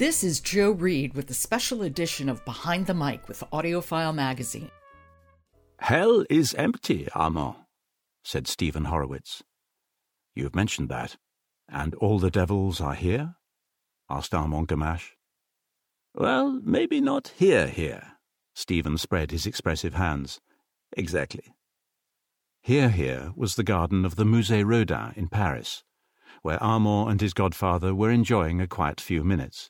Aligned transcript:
This 0.00 0.24
is 0.24 0.40
Joe 0.40 0.70
Reed 0.70 1.12
with 1.12 1.26
the 1.26 1.34
special 1.34 1.82
edition 1.82 2.30
of 2.30 2.42
Behind 2.46 2.86
the 2.86 2.94
Mic 2.94 3.28
with 3.28 3.44
AudioFile 3.52 4.14
magazine. 4.14 4.70
Hell 5.78 6.24
is 6.30 6.54
empty, 6.54 7.06
Armand, 7.14 7.56
said 8.24 8.48
Stephen 8.48 8.86
Horowitz. 8.86 9.42
You've 10.34 10.54
mentioned 10.54 10.88
that. 10.88 11.18
And 11.68 11.94
all 11.96 12.18
the 12.18 12.30
devils 12.30 12.80
are 12.80 12.94
here? 12.94 13.34
asked 14.08 14.32
Armand 14.32 14.68
Gamache. 14.68 15.16
Well, 16.14 16.62
maybe 16.64 17.02
not 17.02 17.34
here, 17.36 17.66
here. 17.66 18.12
Stephen 18.54 18.96
spread 18.96 19.32
his 19.32 19.44
expressive 19.44 19.92
hands. 19.92 20.40
Exactly. 20.96 21.52
Here, 22.62 22.88
here 22.88 23.32
was 23.36 23.56
the 23.56 23.62
garden 23.62 24.06
of 24.06 24.16
the 24.16 24.24
Musée 24.24 24.64
Rodin 24.64 25.12
in 25.14 25.28
Paris, 25.28 25.84
where 26.40 26.62
Armand 26.62 27.10
and 27.10 27.20
his 27.20 27.34
godfather 27.34 27.94
were 27.94 28.10
enjoying 28.10 28.62
a 28.62 28.66
quiet 28.66 28.98
few 28.98 29.22
minutes. 29.22 29.68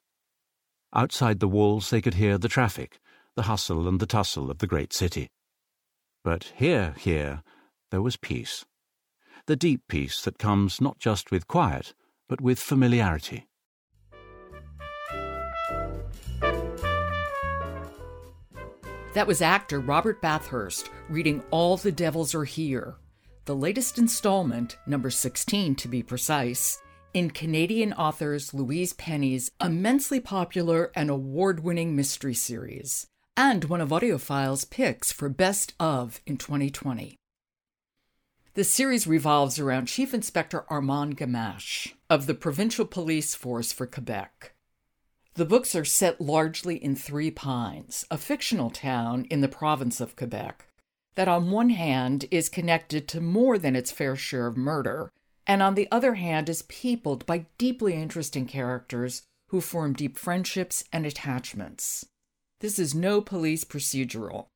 Outside 0.93 1.39
the 1.39 1.49
walls 1.49 1.91
they 1.91 2.01
could 2.01 2.15
hear 2.15 2.37
the 2.37 2.49
traffic, 2.49 2.99
the 3.37 3.43
hustle 3.43 3.87
and 3.87 4.01
the 4.01 4.07
tussle 4.07 4.51
of 4.51 4.59
the 4.59 4.67
great 4.67 4.93
city. 4.93 5.29
But 6.25 6.53
here, 6.57 6.95
here, 6.99 7.43
there 7.91 8.03
was 8.03 8.17
peace. 8.17 8.65
The 9.47 9.57
deep 9.57 9.83
peace 9.89 10.21
that 10.23 10.39
comes 10.39 10.81
not 10.81 10.99
just 10.99 11.31
with 11.31 11.47
quiet, 11.47 11.95
but 12.29 12.41
with 12.41 12.59
familiarity. 12.59 13.47
That 19.15 19.27
was 19.27 19.43
actor 19.43 19.81
Robert 19.81 20.21
Bathurst 20.21 20.91
reading 21.09 21.43
All 21.51 21.77
the 21.77 21.93
Devils 21.93 22.35
Are 22.35 22.45
Here, 22.45 22.97
the 23.45 23.57
latest 23.57 23.99
installment, 23.99 24.77
number 24.87 25.11
16 25.11 25.75
to 25.77 25.89
be 25.89 26.03
precise, 26.03 26.81
in 27.13 27.31
Canadian 27.31 27.93
authors 27.93 28.55
Louise 28.55 28.93
Penny's 28.93 29.51
immensely 29.61 30.21
popular 30.21 30.93
and 30.95 31.11
award 31.11 31.61
winning 31.61 31.97
mystery 31.97 32.35
series, 32.35 33.07
and 33.37 33.65
one 33.65 33.81
of 33.81 33.89
AudioFile's 33.91 34.65
picks 34.65 35.11
for 35.11 35.29
Best 35.29 35.75
of 35.81 36.21
in 36.27 36.37
2020. 36.37 37.17
The 38.55 38.65
series 38.65 39.07
revolves 39.07 39.59
around 39.59 39.87
Chief 39.87 40.13
Inspector 40.13 40.65
Armand 40.69 41.17
Gamache 41.17 41.95
of 42.09 42.27
the 42.27 42.35
Provincial 42.35 42.85
Police 42.85 43.35
Force 43.35 43.73
for 43.73 43.87
Quebec. 43.87 44.55
The 45.35 45.45
books 45.45 45.75
are 45.75 45.85
set 45.85 46.21
largely 46.21 46.77
in 46.77 46.97
Three 46.97 47.31
Pines, 47.31 48.05
a 48.11 48.19
fictional 48.19 48.71
town 48.71 49.27
in 49.31 49.41
the 49.41 49.49
province 49.49 50.01
of 50.01 50.17
Quebec, 50.17 50.67
that 51.15 51.29
on 51.29 51.51
one 51.51 51.71
hand 51.71 52.27
is 52.31 52.49
connected 52.49 53.09
to 53.09 53.21
more 53.21 53.57
than 53.57 53.77
its 53.77 53.91
fair 53.91 54.17
share 54.17 54.47
of 54.47 54.57
murder, 54.57 55.13
and 55.51 55.65
on 55.65 55.75
the 55.75 55.89
other 55.91 56.15
hand 56.15 56.49
is 56.49 56.63
peopled 56.63 57.27
by 57.27 57.45
deeply 57.59 57.95
interesting 57.95 58.47
characters 58.47 59.23
who 59.49 59.61
form 59.61 59.93
deep 59.93 60.17
friendships 60.17 60.85
and 60.93 61.05
attachments. 61.05 62.07
This 62.61 62.79
is 62.79 62.95
no 62.95 63.21
police 63.21 63.65
procedural. 63.65 64.47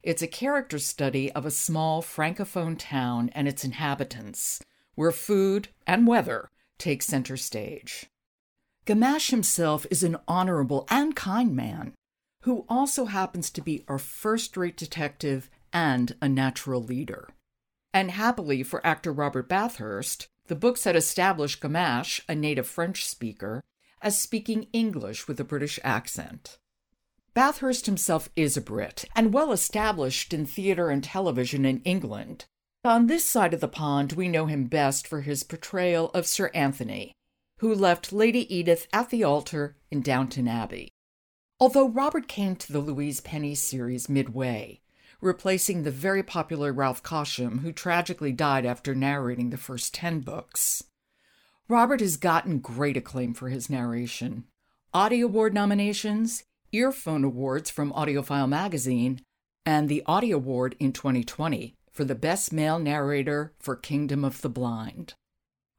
It's 0.00 0.22
a 0.22 0.28
character 0.28 0.78
study 0.78 1.32
of 1.32 1.44
a 1.44 1.50
small 1.50 2.02
francophone 2.02 2.76
town 2.78 3.30
and 3.34 3.48
its 3.48 3.64
inhabitants, 3.64 4.62
where 4.94 5.10
food 5.10 5.70
and 5.88 6.06
weather 6.06 6.52
take 6.78 7.02
center 7.02 7.36
stage. 7.36 8.06
Gamache 8.86 9.30
himself 9.30 9.86
is 9.90 10.04
an 10.04 10.18
honorable 10.28 10.86
and 10.88 11.16
kind 11.16 11.56
man 11.56 11.94
who 12.42 12.64
also 12.68 13.06
happens 13.06 13.50
to 13.50 13.60
be 13.60 13.84
a 13.88 13.98
first 13.98 14.56
rate 14.56 14.76
detective 14.76 15.50
and 15.72 16.14
a 16.22 16.28
natural 16.28 16.80
leader. 16.80 17.30
And 17.92 18.12
happily 18.12 18.62
for 18.62 18.86
actor 18.86 19.12
Robert 19.12 19.48
Bathurst, 19.48 20.28
the 20.46 20.54
books 20.54 20.84
had 20.84 20.96
established 20.96 21.60
Gamache, 21.60 22.20
a 22.28 22.34
native 22.34 22.66
French 22.66 23.06
speaker, 23.06 23.62
as 24.02 24.18
speaking 24.18 24.66
English 24.72 25.26
with 25.26 25.40
a 25.40 25.44
British 25.44 25.80
accent. 25.82 26.58
Bathurst 27.32 27.86
himself 27.86 28.28
is 28.36 28.56
a 28.56 28.60
Brit 28.60 29.06
and 29.16 29.32
well 29.32 29.50
established 29.50 30.32
in 30.32 30.46
theater 30.46 30.90
and 30.90 31.02
television 31.02 31.64
in 31.64 31.80
England. 31.82 32.44
On 32.84 33.06
this 33.06 33.24
side 33.24 33.54
of 33.54 33.60
the 33.60 33.68
pond, 33.68 34.12
we 34.12 34.28
know 34.28 34.46
him 34.46 34.66
best 34.66 35.08
for 35.08 35.22
his 35.22 35.42
portrayal 35.42 36.10
of 36.10 36.26
Sir 36.26 36.50
Anthony, 36.54 37.14
who 37.58 37.74
left 37.74 38.12
Lady 38.12 38.54
Edith 38.54 38.86
at 38.92 39.10
the 39.10 39.24
altar 39.24 39.76
in 39.90 40.02
Downton 40.02 40.46
Abbey. 40.46 40.90
Although 41.58 41.88
Robert 41.88 42.28
came 42.28 42.56
to 42.56 42.72
the 42.72 42.80
Louise 42.80 43.20
Penny 43.20 43.54
series 43.54 44.08
midway, 44.08 44.80
replacing 45.20 45.82
the 45.82 45.90
very 45.90 46.22
popular 46.22 46.72
Ralph 46.72 47.02
Cosham, 47.02 47.60
who 47.60 47.72
tragically 47.72 48.32
died 48.32 48.66
after 48.66 48.94
narrating 48.94 49.50
the 49.50 49.56
first 49.56 49.94
10 49.94 50.20
books. 50.20 50.84
Robert 51.68 52.00
has 52.00 52.16
gotten 52.16 52.58
great 52.58 52.96
acclaim 52.96 53.34
for 53.34 53.48
his 53.48 53.70
narration. 53.70 54.44
Audie 54.92 55.22
Award 55.22 55.54
nominations, 55.54 56.44
Earphone 56.72 57.24
Awards 57.24 57.70
from 57.70 57.92
AudioFile 57.92 58.48
magazine, 58.48 59.20
and 59.64 59.88
the 59.88 60.02
Audie 60.06 60.30
Award 60.30 60.76
in 60.78 60.92
2020 60.92 61.74
for 61.90 62.04
the 62.04 62.14
Best 62.14 62.52
Male 62.52 62.78
Narrator 62.78 63.54
for 63.58 63.76
Kingdom 63.76 64.24
of 64.24 64.42
the 64.42 64.48
Blind. 64.48 65.14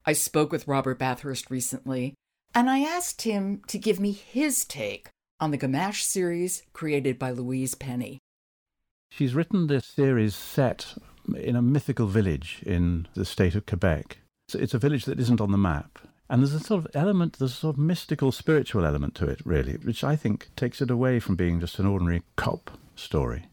I 0.06 0.14
spoke 0.14 0.52
with 0.52 0.68
Robert 0.68 0.98
Bathurst 0.98 1.52
recently, 1.52 2.16
and 2.54 2.70
I 2.70 2.80
asked 2.80 3.24
him 3.24 3.62
to 3.68 3.78
give 3.78 4.00
me 4.00 4.12
his 4.12 4.66
take 4.66 5.10
on 5.40 5.52
the 5.52 5.58
Gamache 5.58 6.02
series 6.02 6.64
created 6.74 7.20
by 7.20 7.32
Louise 7.32 7.76
Penny. 7.76 8.20
She's 9.10 9.36
written 9.36 9.68
this 9.68 9.86
series 9.86 10.36
set 10.36 10.96
in 11.36 11.56
a 11.56 11.62
mythical 11.62 12.08
village 12.08 12.62
in 12.66 13.08
the 13.14 13.26
state 13.26 13.56
of 13.56 13.66
Quebec. 13.66 14.20
It's 14.54 14.74
a 14.74 14.80
village 14.80 15.06
that 15.06 15.20
isn't 15.20 15.42
on 15.42 15.52
the 15.52 15.58
map. 15.58 16.00
And 16.30 16.42
there's 16.42 16.54
a 16.54 16.60
sort 16.60 16.86
of 16.86 16.92
element, 16.96 17.38
there's 17.38 17.52
a 17.52 17.56
sort 17.56 17.76
of 17.76 17.80
mystical, 17.80 18.32
spiritual 18.32 18.86
element 18.86 19.16
to 19.16 19.28
it, 19.28 19.42
really, 19.46 19.74
which 19.74 20.04
I 20.04 20.16
think 20.16 20.50
takes 20.56 20.82
it 20.82 20.90
away 20.90 21.20
from 21.20 21.36
being 21.36 21.60
just 21.60 21.78
an 21.80 21.86
ordinary 21.86 22.24
cop 22.36 22.72
story. 22.96 23.46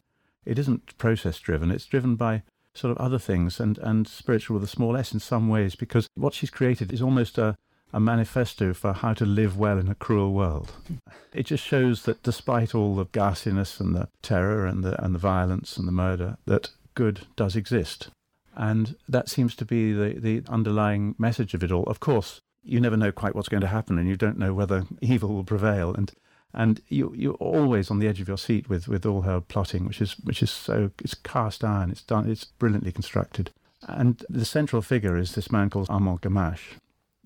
It 0.43 0.57
isn't 0.57 0.97
process 0.97 1.39
driven, 1.39 1.71
it's 1.71 1.85
driven 1.85 2.15
by 2.15 2.43
sort 2.73 2.91
of 2.91 2.97
other 2.97 3.19
things 3.19 3.59
and, 3.59 3.77
and 3.77 4.07
spiritual 4.07 4.55
with 4.55 4.63
a 4.63 4.67
small 4.67 4.97
s 4.97 5.13
in 5.13 5.19
some 5.19 5.47
ways 5.47 5.75
because 5.75 6.07
what 6.15 6.33
she's 6.33 6.49
created 6.49 6.91
is 6.91 7.01
almost 7.01 7.37
a, 7.37 7.55
a 7.93 7.99
manifesto 7.99 8.73
for 8.73 8.93
how 8.93 9.13
to 9.13 9.25
live 9.25 9.57
well 9.57 9.77
in 9.77 9.87
a 9.87 9.95
cruel 9.95 10.33
world. 10.33 10.71
Hmm. 10.87 10.95
It 11.33 11.45
just 11.45 11.63
shows 11.63 12.03
that 12.03 12.23
despite 12.23 12.73
all 12.73 12.95
the 12.95 13.05
ghastliness 13.05 13.79
and 13.79 13.95
the 13.95 14.09
terror 14.21 14.65
and 14.65 14.83
the, 14.83 15.01
and 15.03 15.13
the 15.13 15.19
violence 15.19 15.77
and 15.77 15.87
the 15.87 15.91
murder, 15.91 16.37
that 16.45 16.71
good 16.95 17.27
does 17.35 17.55
exist. 17.55 18.09
And 18.55 18.95
that 19.07 19.29
seems 19.29 19.55
to 19.55 19.65
be 19.65 19.93
the, 19.93 20.19
the 20.19 20.43
underlying 20.47 21.15
message 21.17 21.53
of 21.53 21.63
it 21.63 21.71
all. 21.71 21.83
Of 21.83 21.99
course, 21.99 22.41
you 22.63 22.79
never 22.79 22.97
know 22.97 23.11
quite 23.11 23.35
what's 23.35 23.49
going 23.49 23.61
to 23.61 23.67
happen 23.67 23.97
and 23.97 24.07
you 24.07 24.15
don't 24.15 24.37
know 24.37 24.53
whether 24.53 24.85
evil 25.01 25.29
will 25.29 25.43
prevail. 25.43 25.93
And 25.93 26.11
and 26.55 26.81
you 26.87 27.11
you're 27.15 27.33
always 27.35 27.89
on 27.89 27.97
the 27.97 28.07
edge 28.07 28.21
of 28.21 28.27
your 28.27 28.37
seat 28.37 28.69
with, 28.69 28.87
with 28.87 29.07
all 29.07 29.23
her 29.23 29.41
plotting, 29.41 29.85
which 29.85 29.99
is 29.99 30.13
which 30.23 30.43
is 30.43 30.51
so 30.51 30.91
it's 30.99 31.15
cast 31.15 31.63
iron. 31.63 31.89
It's 31.89 32.03
done. 32.03 32.29
It's 32.29 32.45
brilliantly 32.45 32.91
constructed. 32.91 33.49
And 33.87 34.23
the 34.29 34.45
central 34.45 34.81
figure 34.81 35.17
is 35.17 35.33
this 35.33 35.51
man 35.51 35.69
called 35.69 35.89
Armand 35.89 36.21
Gamache, 36.21 36.77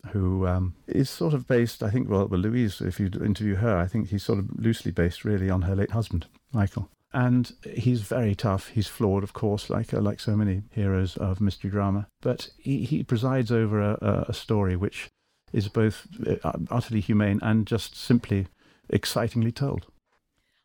who 0.08 0.48
um, 0.48 0.76
is 0.88 1.10
sort 1.10 1.34
of 1.34 1.48
based, 1.48 1.84
I 1.84 1.90
think, 1.90 2.10
well, 2.10 2.28
well, 2.28 2.40
Louise, 2.40 2.82
if 2.82 3.00
you 3.00 3.08
interview 3.24 3.56
her, 3.56 3.78
I 3.78 3.88
think 3.88 4.10
he's 4.10 4.24
sort 4.24 4.40
of 4.40 4.50
loosely 4.58 4.92
based 4.92 5.26
really 5.26 5.50
on 5.50 5.64
her 5.64 5.76
late 5.76 5.92
husband, 5.92 6.28
Michael. 6.52 6.90
And 7.14 7.54
he's 7.74 8.02
very 8.02 8.36
tough. 8.36 8.70
He's 8.70 8.88
flawed, 8.88 9.24
of 9.24 9.34
course, 9.34 9.70
like 9.70 9.94
uh, 9.94 10.02
like 10.02 10.20
so 10.20 10.36
many 10.36 10.64
heroes 10.72 11.16
of 11.18 11.40
mystery 11.40 11.72
drama. 11.72 12.08
But 12.22 12.50
he, 12.58 12.84
he 12.84 13.04
presides 13.04 13.52
over 13.52 13.82
a, 13.82 14.26
a 14.28 14.34
story 14.34 14.76
which 14.76 15.10
is 15.54 15.70
both 15.70 16.08
uh, 16.44 16.52
utterly 16.70 17.00
humane 17.00 17.40
and 17.42 17.66
just 17.66 17.96
simply 17.96 18.48
excitingly 18.90 19.52
told. 19.52 19.88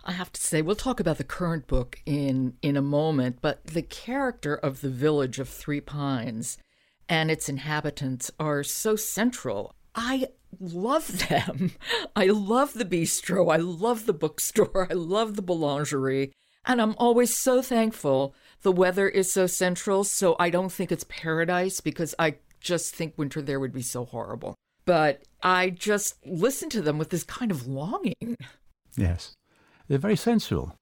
I 0.04 0.12
have 0.12 0.32
to 0.32 0.40
say, 0.40 0.62
we'll 0.62 0.74
talk 0.74 0.98
about 0.98 1.18
the 1.18 1.24
current 1.24 1.68
book 1.68 2.00
in 2.04 2.54
in 2.60 2.76
a 2.76 2.82
moment, 2.82 3.38
but 3.40 3.64
the 3.64 3.82
character 3.82 4.56
of 4.56 4.80
the 4.80 4.90
village 4.90 5.38
of 5.38 5.48
Three 5.48 5.80
Pines 5.80 6.58
and 7.08 7.30
its 7.30 7.48
inhabitants 7.48 8.30
are 8.38 8.62
so 8.62 8.96
central. 8.96 9.74
I 9.94 10.28
love 10.60 11.28
them. 11.28 11.72
I 12.16 12.26
love 12.26 12.74
the 12.74 12.84
bistro. 12.84 13.52
I 13.52 13.56
love 13.56 14.06
the 14.06 14.12
bookstore. 14.12 14.88
I 14.90 14.94
love 14.94 15.36
the 15.36 15.42
boulangerie. 15.42 16.32
And 16.64 16.80
I'm 16.80 16.94
always 16.98 17.36
so 17.36 17.60
thankful 17.60 18.34
the 18.62 18.72
weather 18.72 19.08
is 19.08 19.32
so 19.32 19.48
central, 19.48 20.04
so 20.04 20.36
I 20.38 20.48
don't 20.50 20.70
think 20.70 20.92
it's 20.92 21.04
paradise 21.08 21.80
because 21.80 22.14
I 22.18 22.36
just 22.60 22.94
think 22.94 23.14
winter 23.16 23.42
there 23.42 23.58
would 23.58 23.72
be 23.72 23.82
so 23.82 24.04
horrible 24.04 24.54
but 24.84 25.22
I 25.42 25.70
just 25.70 26.16
listen 26.26 26.68
to 26.70 26.82
them 26.82 26.98
with 26.98 27.10
this 27.10 27.24
kind 27.24 27.50
of 27.50 27.66
longing. 27.66 28.36
Yes, 28.96 29.34
they're 29.88 29.98
very 29.98 30.16
sensual. 30.16 30.74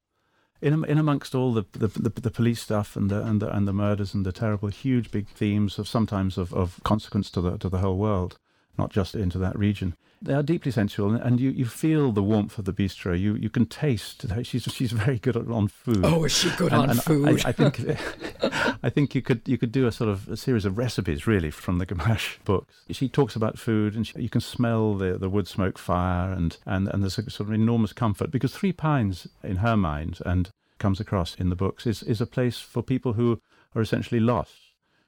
In, 0.62 0.84
in 0.84 0.98
amongst 0.98 1.34
all 1.34 1.54
the, 1.54 1.64
the, 1.72 1.88
the, 1.88 2.10
the, 2.10 2.30
police 2.30 2.60
stuff 2.60 2.94
and 2.94 3.10
the, 3.10 3.24
and 3.24 3.40
the 3.40 3.48
and 3.56 3.66
the 3.66 3.72
murders 3.72 4.12
and 4.12 4.26
the 4.26 4.32
terrible 4.32 4.68
huge 4.68 5.10
big 5.10 5.26
themes 5.28 5.78
of 5.78 5.88
sometimes 5.88 6.36
of, 6.36 6.52
of 6.52 6.80
consequence 6.84 7.30
to 7.30 7.40
the 7.40 7.56
to 7.56 7.70
the 7.70 7.78
whole 7.78 7.96
world, 7.96 8.38
not 8.80 8.90
just 8.90 9.14
into 9.14 9.38
that 9.38 9.58
region. 9.58 9.94
They 10.22 10.34
are 10.34 10.42
deeply 10.42 10.70
sensual, 10.70 11.14
and 11.14 11.40
you, 11.40 11.50
you 11.50 11.64
feel 11.64 12.12
the 12.12 12.22
warmth 12.22 12.58
of 12.58 12.66
the 12.66 12.74
bistro. 12.74 13.18
You 13.18 13.36
you 13.36 13.48
can 13.48 13.64
taste. 13.64 14.26
She's 14.42 14.64
she's 14.64 14.92
very 14.92 15.18
good 15.18 15.36
on 15.36 15.68
food. 15.68 16.04
Oh, 16.04 16.24
is 16.24 16.32
she 16.32 16.50
good 16.58 16.72
and, 16.72 16.82
on 16.82 16.90
and 16.90 17.02
food? 17.02 17.42
I, 17.42 17.48
I, 17.48 17.52
think 17.52 17.80
I 18.82 18.90
think 18.90 19.14
you 19.14 19.22
could 19.22 19.40
you 19.46 19.56
could 19.56 19.72
do 19.72 19.86
a 19.86 19.92
sort 19.92 20.10
of 20.10 20.28
a 20.28 20.36
series 20.36 20.66
of 20.66 20.76
recipes 20.76 21.26
really 21.26 21.50
from 21.50 21.78
the 21.78 21.86
Gamache 21.86 22.38
books. 22.44 22.82
She 22.90 23.08
talks 23.08 23.34
about 23.34 23.58
food, 23.58 23.94
and 23.94 24.06
she, 24.06 24.20
you 24.20 24.28
can 24.28 24.42
smell 24.42 24.94
the 24.94 25.16
the 25.16 25.30
wood 25.30 25.48
smoke 25.48 25.78
fire, 25.78 26.30
and 26.32 26.58
and 26.66 26.88
and 26.88 27.02
there's 27.02 27.18
a 27.18 27.30
sort 27.30 27.48
of 27.48 27.54
enormous 27.54 27.94
comfort 27.94 28.30
because 28.30 28.54
Three 28.54 28.72
Pines 28.72 29.26
in 29.42 29.56
her 29.56 29.76
mind 29.76 30.18
and 30.26 30.50
comes 30.78 31.00
across 31.00 31.34
in 31.36 31.48
the 31.48 31.56
books 31.56 31.86
is 31.86 32.02
is 32.02 32.20
a 32.20 32.26
place 32.26 32.58
for 32.58 32.82
people 32.82 33.14
who 33.14 33.40
are 33.74 33.80
essentially 33.80 34.20
lost, 34.20 34.58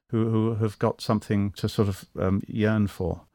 who 0.08 0.30
who 0.30 0.54
have 0.54 0.78
got 0.78 1.02
something 1.02 1.50
to 1.50 1.68
sort 1.68 1.88
of 1.88 2.06
um, 2.18 2.40
yearn 2.46 2.86
for 2.86 3.26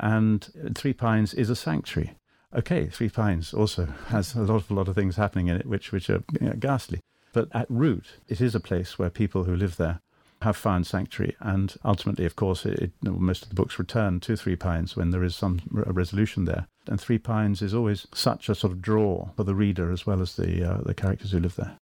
and 0.00 0.48
Three 0.74 0.92
Pines 0.92 1.34
is 1.34 1.50
a 1.50 1.56
sanctuary. 1.56 2.16
Okay, 2.54 2.86
Three 2.86 3.08
Pines 3.08 3.52
also 3.52 3.86
has 4.08 4.34
a 4.34 4.42
lot 4.42 4.56
of 4.56 4.70
a 4.70 4.74
lot 4.74 4.88
of 4.88 4.94
things 4.94 5.16
happening 5.16 5.48
in 5.48 5.56
it 5.56 5.66
which 5.66 5.92
which 5.92 6.10
are 6.10 6.22
you 6.40 6.48
know, 6.48 6.54
ghastly, 6.58 7.00
but 7.32 7.48
at 7.52 7.70
root, 7.70 8.14
it 8.28 8.40
is 8.40 8.54
a 8.54 8.60
place 8.60 8.98
where 8.98 9.10
people 9.10 9.44
who 9.44 9.54
live 9.56 9.76
there 9.76 10.00
have 10.42 10.56
found 10.56 10.86
sanctuary, 10.86 11.34
and 11.40 11.76
ultimately, 11.84 12.24
of 12.24 12.36
course, 12.36 12.66
it, 12.66 12.78
it, 12.78 12.92
most 13.02 13.42
of 13.42 13.48
the 13.48 13.54
books 13.54 13.78
return 13.78 14.20
to 14.20 14.36
Three 14.36 14.56
Pines 14.56 14.96
when 14.96 15.10
there 15.10 15.24
is 15.24 15.34
some 15.34 15.60
resolution 15.70 16.44
there. 16.44 16.68
And 16.86 17.00
Three 17.00 17.18
Pines 17.18 17.62
is 17.62 17.74
always 17.74 18.06
such 18.14 18.48
a 18.48 18.54
sort 18.54 18.72
of 18.72 18.82
draw 18.82 19.30
for 19.36 19.44
the 19.44 19.54
reader 19.54 19.90
as 19.90 20.06
well 20.06 20.20
as 20.20 20.36
the 20.36 20.62
uh, 20.62 20.80
the 20.82 20.94
characters 20.94 21.32
who 21.32 21.40
live 21.40 21.56
there. 21.56 21.78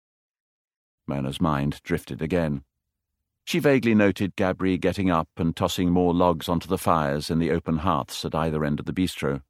Mona's 1.07 1.41
mind 1.41 1.81
drifted 1.83 2.23
again. 2.23 2.63
She 3.45 3.59
vaguely 3.59 3.95
noted 3.95 4.37
Gabri 4.37 4.81
getting 4.81 5.11
up 5.11 5.29
and 5.37 5.55
tossing 5.55 5.91
more 5.91 6.15
logs 6.15 6.49
onto 6.49 6.67
the 6.67 6.79
fires 6.79 7.31
in 7.31 7.39
the 7.39 7.51
open 7.51 7.79
hearths 7.79 8.25
at 8.25 8.35
either 8.35 8.65
end 8.65 8.81
of 8.81 8.87
the 8.87 8.93
bistro. 8.93 9.43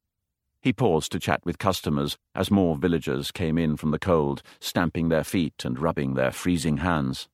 He 0.61 0.73
paused 0.73 1.12
to 1.12 1.20
chat 1.20 1.44
with 1.44 1.58
customers 1.58 2.19
as 2.35 2.50
more 2.50 2.76
villagers 2.76 3.31
came 3.31 3.56
in 3.56 3.76
from 3.76 3.93
the 3.93 3.99
cold, 3.99 4.43
stamping 4.61 5.11
their 5.11 5.23
feet 5.23 5.64
and 5.64 5.79
rubbing 5.79 6.14
their 6.14 6.32
freezing 6.32 6.79
hands. 6.79 7.29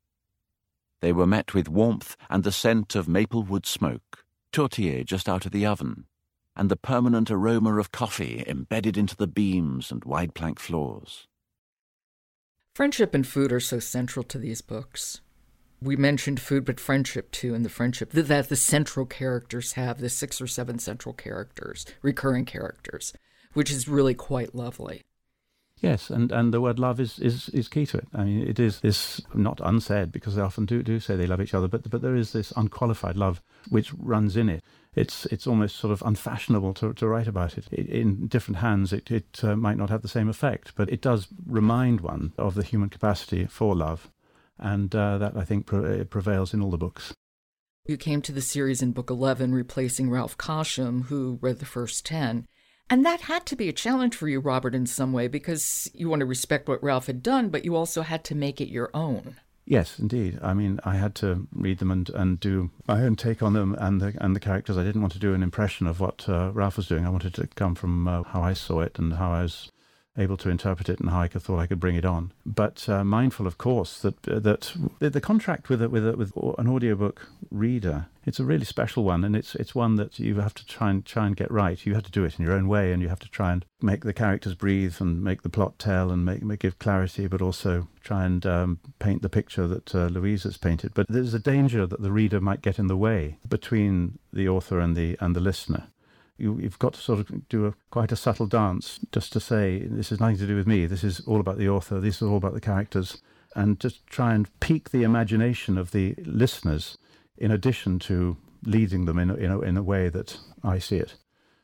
They 1.01 1.13
were 1.13 1.27
met 1.27 1.55
with 1.55 1.69
warmth 1.69 2.17
and 2.29 2.45
the 2.45 2.53
scent 2.53 2.95
of 2.95 3.09
maple 3.09 3.43
wood 3.43 3.65
smoke, 3.65 4.25
tourtière 4.53 5.07
just 5.07 5.29
out 5.29 5.47
of 5.47 5.53
the 5.53 5.65
oven, 5.65 6.05
and 6.55 6.69
the 6.69 6.77
permanent 6.77 7.31
aroma 7.31 7.79
of 7.79 7.91
coffee 7.91 8.45
embedded 8.47 8.99
into 8.99 9.17
the 9.17 9.27
beams 9.27 9.91
and 9.91 10.05
wide 10.05 10.35
plank 10.35 10.59
floors. 10.59 11.27
Friendship 12.75 13.15
and 13.15 13.27
food 13.27 13.51
are 13.51 13.61
so 13.61 13.79
central 13.79 14.25
to 14.25 14.39
these 14.39 14.61
books 14.61 15.23
we 15.83 15.97
mentioned 15.97 16.41
food, 16.41 16.65
but 16.65 16.81
friendship 16.81 17.31
too, 17.31 17.55
and 17.55 17.65
the 17.65 17.71
friendship 17.71 18.11
that 18.11 18.49
the 18.49 18.57
central 18.57 19.07
characters 19.07 19.73
have, 19.73 20.01
the 20.01 20.09
six 20.09 20.41
or 20.41 20.47
seven 20.47 20.79
central 20.79 21.15
characters, 21.15 21.87
recurring 22.03 22.45
characters, 22.45 23.13
which 23.55 23.71
is 23.71 23.89
really 23.89 24.15
quite 24.15 24.55
lovely. 24.55 25.03
Yes, 25.79 26.11
and, 26.11 26.31
and 26.31 26.53
the 26.53 26.61
word 26.61 26.79
love 26.79 27.01
is, 27.01 27.19
is, 27.19 27.49
is 27.51 27.67
key 27.67 27.87
to 27.87 27.99
it. 27.99 28.09
I 28.13 28.25
mean, 28.25 28.47
it 28.47 28.61
is 28.61 28.81
this 28.81 29.23
not 29.33 29.61
unsaid 29.65 30.13
because 30.13 30.35
they 30.35 30.43
often 30.43 30.67
do 30.67 30.83
do 30.83 31.01
say 31.01 31.17
they 31.17 31.27
love 31.27 31.41
each 31.41 31.55
other, 31.55 31.69
but 31.69 31.89
but 31.89 32.03
there 32.03 32.17
is 32.17 32.33
this 32.33 32.53
unqualified 32.55 33.17
love 33.17 33.41
which 33.71 33.93
runs 33.95 34.37
in 34.37 34.51
it. 34.51 34.63
It's 34.95 35.25
it's 35.27 35.47
almost 35.47 35.77
sort 35.77 35.93
of 35.93 36.03
unfashionable 36.03 36.75
to, 36.75 36.93
to 36.93 37.09
write 37.09 37.29
about 37.29 37.57
it. 37.57 37.67
it 37.73 37.87
in 37.87 38.27
different 38.27 38.59
hands, 38.59 38.93
it 38.93 39.11
it 39.11 39.43
uh, 39.43 39.57
might 39.57 39.79
not 39.79 39.89
have 39.89 40.03
the 40.03 40.09
same 40.09 40.29
effect, 40.29 40.73
but 40.77 40.91
it 40.91 41.01
does 41.01 41.29
remind 41.47 42.03
one 42.03 42.35
of 42.37 42.55
the 42.55 42.63
human 42.63 42.91
capacity 42.91 43.47
for 43.47 43.75
love 43.75 44.11
and 44.61 44.95
uh, 44.95 45.19
that 45.19 45.37
I 45.37 45.45
think 45.45 45.67
pre- 45.67 46.05
prevails 46.05 46.55
in 46.55 46.63
all 46.63 46.71
the 46.71 46.79
books. 46.79 47.13
You 47.87 47.97
came 47.97 48.23
to 48.23 48.33
the 48.33 48.43
series 48.43 48.83
in 48.83 48.93
book 48.93 49.11
11, 49.11 49.53
replacing 49.53 50.11
Ralph 50.11 50.37
Cosham, 50.39 51.07
who 51.07 51.39
read 51.41 51.59
the 51.59 51.67
first 51.67 52.07
10. 52.07 52.47
And 52.89 53.05
that 53.07 53.23
had 53.23 53.47
to 53.47 53.57
be 53.57 53.69
a 53.69 53.73
challenge 53.73 54.17
for 54.17 54.29
you, 54.29 54.41
Robert, 54.41 54.75
in 54.75 54.87
some 54.87 55.13
way, 55.13 55.29
because 55.29 55.91
you 55.95 56.09
want 56.09 56.21
to 56.21 56.27
respect 56.27 56.69
what 56.69 56.83
Ralph 56.83 57.07
had 57.07 57.23
done, 57.23 57.49
but 57.49 57.65
you 57.65 57.75
also 57.75 58.03
had 58.03 58.25
to 58.25 58.35
make 58.35 58.61
it 58.61 58.69
your 58.69 58.91
own. 58.93 59.37
Yes, 59.65 59.99
indeed. 60.01 60.39
I 60.43 60.53
mean, 60.53 60.81
I 60.85 60.97
had 60.97 61.15
to 61.17 61.47
read 61.53 61.79
them 61.79 61.93
and, 61.93 62.09
and 62.11 62.41
do 62.41 62.71
my 62.89 63.03
own 63.03 63.15
take 63.15 63.43
on 63.43 63.53
them 63.53 63.77
and 63.79 64.01
the 64.01 64.15
and 64.19 64.35
the 64.35 64.41
characters. 64.41 64.77
I 64.77 64.83
didn't 64.83 65.01
want 65.01 65.13
to 65.13 65.21
do 65.21 65.33
an 65.33 65.45
impression 65.45 65.87
of 65.87 66.01
what 66.01 66.29
uh, 66.29 66.51
Ralph 66.53 66.77
was 66.77 66.89
doing. 66.89 67.07
I 67.07 67.11
wanted 67.11 67.35
to 67.35 67.47
come 67.47 67.77
from 67.77 68.09
uh, 68.09 68.25
how 68.25 68.43
I 68.43 68.53
saw 68.53 68.81
it 68.81 68.99
and 68.99 69.13
how 69.13 69.31
I 69.31 69.43
was 69.43 69.71
able 70.21 70.37
to 70.37 70.51
interpret 70.51 70.89
it 70.89 71.01
and 71.01 71.11
how 71.11 71.21
I 71.21 71.29
could, 71.29 71.43
thought 71.43 71.59
I 71.59 71.67
could 71.67 71.81
bring 71.81 71.97
it 71.97 72.05
on. 72.05 72.33
But 72.45 72.89
uh, 72.89 73.05
mindful, 73.05 73.47
of 73.47 73.59
course, 73.59 74.01
that 74.01 74.29
uh, 74.29 74.39
that 74.41 74.75
the 74.99 75.21
contract 75.21 75.69
with 75.69 75.83
a, 75.83 75.89
with 75.89 76.07
a, 76.07 76.17
with 76.17 76.33
an 76.59 76.69
audiobook 76.69 77.27
reader, 77.51 78.07
it's 78.25 78.39
a 78.39 78.45
really 78.45 78.65
special 78.65 79.05
one, 79.05 79.25
and 79.25 79.35
it's 79.35 79.55
it's 79.55 79.75
one 79.75 79.97
that 79.97 80.19
you 80.19 80.37
have 80.41 80.55
to 80.55 80.67
try 80.67 80.91
and 80.91 81.05
try 81.05 81.27
and 81.27 81.37
get 81.37 81.51
right. 81.51 81.85
You 81.85 81.95
have 81.95 82.05
to 82.05 82.11
do 82.11 82.25
it 82.25 82.39
in 82.39 82.45
your 82.45 82.55
own 82.55 82.69
way, 82.69 82.93
and 82.93 83.03
you 83.03 83.09
have 83.09 83.21
to 83.21 83.31
try 83.31 83.53
and 83.53 83.65
make 83.81 84.05
the 84.05 84.13
characters 84.13 84.55
breathe 84.55 84.97
and 85.01 85.25
make 85.25 85.43
the 85.43 85.49
plot 85.49 85.79
tell 85.79 86.11
and 86.11 86.25
make, 86.25 86.43
make 86.43 86.61
give 86.61 86.79
clarity, 86.79 87.27
but 87.27 87.41
also 87.41 87.89
try 88.03 88.25
and 88.25 88.45
um, 88.45 88.79
paint 88.99 89.23
the 89.23 89.29
picture 89.29 89.67
that 89.67 89.95
uh, 89.95 90.07
Louise 90.07 90.43
has 90.43 90.59
painted. 90.59 90.93
But 90.95 91.07
there's 91.09 91.35
a 91.35 91.39
danger 91.39 91.87
that 91.87 92.03
the 92.03 92.13
reader 92.13 92.41
might 92.41 92.63
get 92.63 92.79
in 92.79 92.87
the 92.87 92.97
way 92.97 93.39
between 93.49 94.19
the 94.33 94.49
author 94.49 94.79
and 94.79 94.95
the 94.95 95.17
and 95.21 95.35
the 95.35 95.41
listener 95.41 95.89
you, 96.41 96.57
have 96.59 96.79
got 96.79 96.95
to 96.95 97.01
sort 97.01 97.21
of 97.21 97.49
do 97.49 97.67
a, 97.67 97.75
quite 97.91 98.13
a 98.13 98.17
subtle 98.17 98.47
dance 98.47 98.99
just 99.13 99.33
to 99.35 99.41
say 99.41 99.81
this 99.81 100.11
has 100.11 100.21
nothing 100.21 100.39
to 100.39 100.47
do 100.47 100.57
with 100.57 100.67
me. 100.67 100.87
This 100.87 101.05
is 101.05 101.21
all 101.27 101.41
about 101.41 101.59
the 101.59 101.69
author. 101.69 102.01
This 102.01 102.17
is 102.17 102.23
all 102.23 102.37
about 102.37 102.55
the 102.55 102.61
characters, 102.61 103.19
and 103.55 103.79
just 103.79 104.07
try 104.07 104.35
and 104.35 104.49
pique 104.61 104.91
the 104.91 105.03
imagination 105.03 105.79
of 105.79 105.91
the 105.91 106.15
listeners, 106.25 106.97
in 107.37 107.51
addition 107.51 107.99
to 108.01 108.37
leading 108.65 109.05
them 109.05 109.19
in 109.19 109.31
in 109.31 109.51
a, 109.51 109.61
in 109.61 109.77
a 109.77 109.83
way 109.83 110.09
that 110.09 110.39
I 110.63 110.79
see 110.79 110.97
it. 110.97 111.17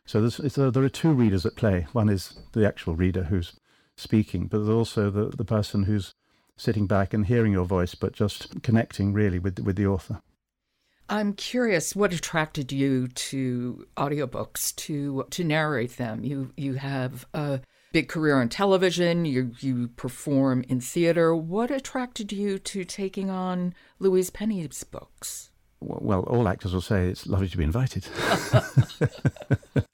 So 0.04 0.20
there 0.20 0.84
are 0.84 0.88
two 0.88 1.12
readers 1.12 1.44
at 1.44 1.56
play. 1.56 1.86
One 1.92 2.08
is 2.08 2.38
the 2.52 2.64
actual 2.64 2.94
reader 2.94 3.24
who's 3.24 3.54
speaking, 3.96 4.46
but 4.46 4.58
there's 4.58 4.68
also 4.68 5.10
the, 5.10 5.36
the 5.36 5.44
person 5.44 5.84
who's 5.84 6.14
sitting 6.56 6.86
back 6.86 7.12
and 7.12 7.26
hearing 7.26 7.52
your 7.52 7.64
voice, 7.64 7.94
but 7.94 8.12
just 8.12 8.62
connecting 8.62 9.12
really 9.12 9.38
with 9.38 9.58
with 9.58 9.76
the 9.76 9.86
author. 9.86 10.22
I'm 11.08 11.34
curious 11.34 11.94
what 11.94 12.12
attracted 12.12 12.72
you 12.72 13.08
to 13.08 13.86
audiobooks 13.96 14.74
to 14.76 15.24
to 15.30 15.44
narrate 15.44 15.96
them. 15.96 16.24
You 16.24 16.52
you 16.56 16.74
have 16.74 17.26
a 17.32 17.60
big 17.92 18.08
career 18.08 18.40
on 18.40 18.48
television, 18.48 19.24
you 19.24 19.52
you 19.60 19.88
perform 19.88 20.64
in 20.68 20.80
theater. 20.80 21.34
What 21.34 21.70
attracted 21.70 22.32
you 22.32 22.58
to 22.58 22.84
taking 22.84 23.30
on 23.30 23.74
Louise 23.98 24.30
Penny's 24.30 24.84
books? 24.84 25.50
Well, 25.80 26.20
all 26.20 26.48
actors 26.48 26.72
will 26.72 26.80
say 26.80 27.08
it's 27.08 27.26
lovely 27.26 27.48
to 27.48 27.56
be 27.56 27.64
invited. 27.64 28.06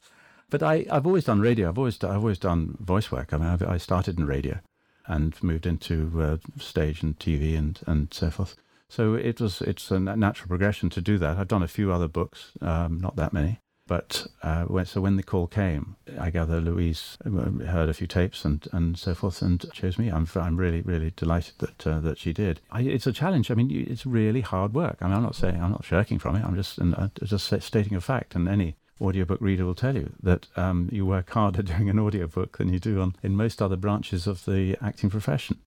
but 0.51 0.63
I, 0.63 0.87
I've 0.91 1.07
always 1.07 1.25
done 1.25 1.41
radio. 1.41 1.69
I've 1.69 1.79
always 1.79 2.03
I've 2.03 2.17
always 2.17 2.39
done 2.39 2.77
voice 2.81 3.13
work. 3.13 3.33
I 3.33 3.37
mean, 3.37 3.49
I've, 3.49 3.63
i 3.63 3.77
started 3.77 4.19
in 4.19 4.27
radio 4.27 4.61
and 5.07 5.41
moved 5.43 5.67
into 5.67 6.11
uh, 6.23 6.37
stage 6.59 7.03
and 7.03 7.19
TV 7.19 7.59
and 7.59 7.81
and 7.87 8.13
so 8.13 8.31
forth. 8.31 8.57
So 8.93 9.15
it 9.15 9.41
was 9.41 9.63
it's 9.63 9.91
a 9.91 9.99
natural 9.99 10.49
progression 10.49 10.91
to 10.91 11.01
do 11.01 11.17
that. 11.17 11.39
I've 11.39 11.49
done 11.49 11.63
a 11.63 11.77
few 11.79 11.91
other 11.91 12.09
books, 12.09 12.53
um, 12.61 13.01
not 13.01 13.17
that 13.17 13.33
many. 13.33 13.59
But 13.87 14.27
uh, 14.43 14.85
so 14.85 15.01
when 15.01 15.17
the 15.17 15.23
call 15.23 15.47
came, 15.47 15.97
I 16.21 16.29
gather 16.29 16.61
Louise 16.61 17.17
uh, 17.25 17.65
heard 17.65 17.89
a 17.89 17.95
few 17.95 18.07
tapes 18.07 18.45
and, 18.45 18.69
and 18.71 18.99
so 18.99 19.15
forth 19.15 19.41
and 19.41 19.65
chose 19.73 19.99
me. 19.99 20.11
I'm, 20.11 20.29
I'm 20.35 20.59
really, 20.59 20.83
really 20.83 21.11
delighted 21.17 21.55
that 21.61 21.87
uh, 21.87 22.01
that 22.01 22.19
she 22.19 22.35
did. 22.35 22.61
I, 22.71 22.83
it's 22.83 23.07
a 23.07 23.15
challenge. 23.15 23.51
I 23.51 23.55
mean, 23.55 23.71
it's 23.71 24.05
really 24.05 24.43
hard 24.43 24.75
work. 24.75 24.99
I 25.01 25.07
mean, 25.07 25.17
I'm 25.17 25.23
not 25.23 25.37
saying 25.37 25.59
I'm 25.63 25.71
not 25.71 25.87
shirking 25.87 26.19
from 26.19 26.37
it. 26.37 26.45
I'm 26.45 26.55
just 26.55 26.79
uh, 26.79 27.09
just 27.25 27.47
stating 27.63 27.97
a 27.97 28.01
fact. 28.01 28.35
And 28.35 28.47
any 28.47 28.77
audiobook 29.01 29.41
reader 29.41 29.65
will 29.65 29.75
tell 29.75 29.97
you 29.97 30.13
that 30.23 30.49
um, 30.55 30.91
you 30.93 31.07
work 31.07 31.31
harder 31.31 31.63
doing 31.73 31.89
an 31.89 31.99
audiobook 31.99 32.59
than 32.59 32.71
you 32.71 32.79
do 32.79 33.01
on 33.01 33.17
in 33.23 33.37
most 33.37 33.63
other 33.63 33.77
branches 33.77 34.27
of 34.27 34.45
the 34.45 34.77
acting 34.83 35.09
profession 35.09 35.61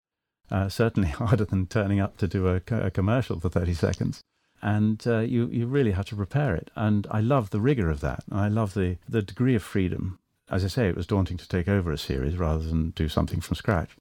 uh, 0.51 0.69
certainly 0.69 1.09
harder 1.21 1.45
than 1.45 1.67
turning 1.67 1.99
up 1.99 2.17
to 2.17 2.27
do 2.27 2.47
a, 2.47 2.61
a 2.71 2.91
commercial 2.91 3.39
for 3.39 3.49
30 3.49 3.73
seconds. 3.73 4.21
And 4.61 5.05
uh, 5.05 5.19
you, 5.19 5.47
you 5.47 5.67
really 5.67 5.91
have 5.91 6.07
to 6.07 6.15
prepare 6.15 6.55
it. 6.55 6.71
And 6.75 7.05
I 7.11 7.21
love 7.21 7.49
the 7.49 7.59
rigor 7.59 7.89
of 7.89 7.99
that. 8.01 8.23
I 8.31 8.47
love 8.47 8.73
the, 8.73 8.97
the 9.07 9.21
degree 9.21 9.55
of 9.55 9.63
freedom. 9.63 10.19
As 10.49 10.63
I 10.63 10.67
say, 10.67 10.87
it 10.87 10.95
was 10.95 11.07
daunting 11.07 11.37
to 11.37 11.47
take 11.47 11.67
over 11.67 11.91
a 11.91 11.97
series 11.97 12.37
rather 12.37 12.63
than 12.63 12.91
do 12.91 13.09
something 13.09 13.41
from 13.41 13.55
scratch. 13.55 13.91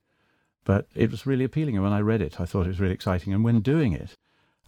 But 0.65 0.87
it 0.95 1.11
was 1.11 1.27
really 1.27 1.45
appealing. 1.45 1.75
And 1.75 1.85
when 1.85 1.93
I 1.93 2.01
read 2.01 2.23
it, 2.23 2.41
I 2.41 2.47
thought 2.47 2.65
it 2.65 2.71
was 2.71 2.81
really 2.81 2.95
exciting. 2.95 3.35
And 3.35 3.45
when 3.45 3.61
doing 3.61 3.93
it, 3.93 4.15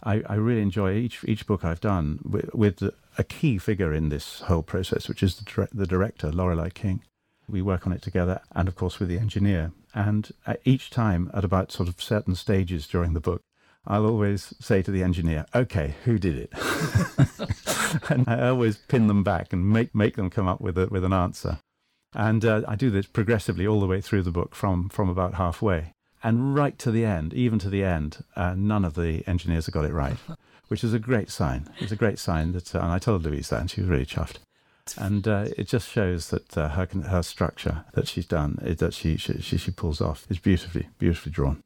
I, 0.03 0.21
I 0.27 0.35
really 0.35 0.61
enjoy 0.61 0.93
each, 0.93 1.23
each 1.25 1.47
book 1.47 1.65
I've 1.65 1.81
done 1.81 2.19
with, 2.23 2.53
with 2.53 2.83
a 3.17 3.23
key 3.23 3.57
figure 3.57 3.93
in 3.93 4.09
this 4.09 4.41
whole 4.41 4.61
process, 4.61 5.09
which 5.09 5.23
is 5.23 5.35
the, 5.37 5.67
the 5.73 5.87
director, 5.87 6.31
Lorelei 6.31 6.69
King. 6.69 7.01
We 7.49 7.61
work 7.61 7.87
on 7.87 7.93
it 7.93 8.01
together, 8.01 8.41
and 8.53 8.67
of 8.67 8.75
course 8.75 8.99
with 8.99 9.09
the 9.09 9.17
engineer. 9.17 9.71
And 9.97 10.31
each 10.63 10.91
time, 10.91 11.31
at 11.33 11.43
about 11.43 11.71
sort 11.71 11.89
of 11.89 11.99
certain 11.99 12.35
stages 12.35 12.85
during 12.87 13.13
the 13.13 13.19
book, 13.19 13.41
I'll 13.87 14.05
always 14.05 14.53
say 14.59 14.83
to 14.83 14.91
the 14.91 15.01
engineer, 15.01 15.47
"Okay, 15.55 15.95
who 16.03 16.19
did 16.19 16.37
it?" 16.37 16.53
and 18.11 18.23
I 18.27 18.49
always 18.49 18.77
pin 18.77 19.07
them 19.07 19.23
back 19.23 19.51
and 19.51 19.67
make 19.67 19.95
make 19.95 20.15
them 20.15 20.29
come 20.29 20.47
up 20.47 20.61
with 20.61 20.77
a, 20.77 20.85
with 20.85 21.03
an 21.03 21.13
answer. 21.13 21.57
And 22.13 22.45
uh, 22.45 22.61
I 22.67 22.75
do 22.75 22.91
this 22.91 23.07
progressively 23.07 23.65
all 23.65 23.79
the 23.79 23.87
way 23.87 23.99
through 23.99 24.21
the 24.21 24.31
book, 24.31 24.53
from 24.53 24.87
from 24.89 25.09
about 25.09 25.33
halfway 25.33 25.93
and 26.23 26.55
right 26.55 26.77
to 26.79 26.91
the 26.91 27.05
end, 27.05 27.33
even 27.33 27.57
to 27.59 27.69
the 27.69 27.83
end. 27.83 28.23
Uh, 28.35 28.53
none 28.55 28.85
of 28.85 28.93
the 28.93 29.23
engineers 29.27 29.65
have 29.65 29.73
got 29.73 29.85
it 29.85 29.93
right, 29.93 30.17
which 30.67 30.83
is 30.83 30.93
a 30.93 30.99
great 30.99 31.31
sign. 31.31 31.69
It's 31.79 31.91
a 31.91 31.95
great 31.95 32.19
sign 32.19 32.51
that, 32.53 32.75
uh, 32.75 32.79
and 32.79 32.91
I 32.91 32.99
told 32.99 33.23
Louise 33.23 33.49
that, 33.49 33.61
and 33.61 33.71
she 33.71 33.81
was 33.81 33.89
really 33.89 34.05
chuffed. 34.05 34.37
And 34.97 35.27
uh, 35.27 35.47
it 35.57 35.67
just 35.67 35.89
shows 35.89 36.29
that 36.29 36.57
uh, 36.57 36.69
her 36.69 36.87
her 37.07 37.23
structure 37.23 37.85
that 37.93 38.07
she's 38.07 38.25
done 38.25 38.57
that 38.61 38.93
she, 38.93 39.17
she 39.17 39.41
she 39.41 39.71
pulls 39.71 40.01
off 40.01 40.25
is 40.29 40.39
beautifully 40.39 40.87
beautifully 40.97 41.31
drawn. 41.31 41.63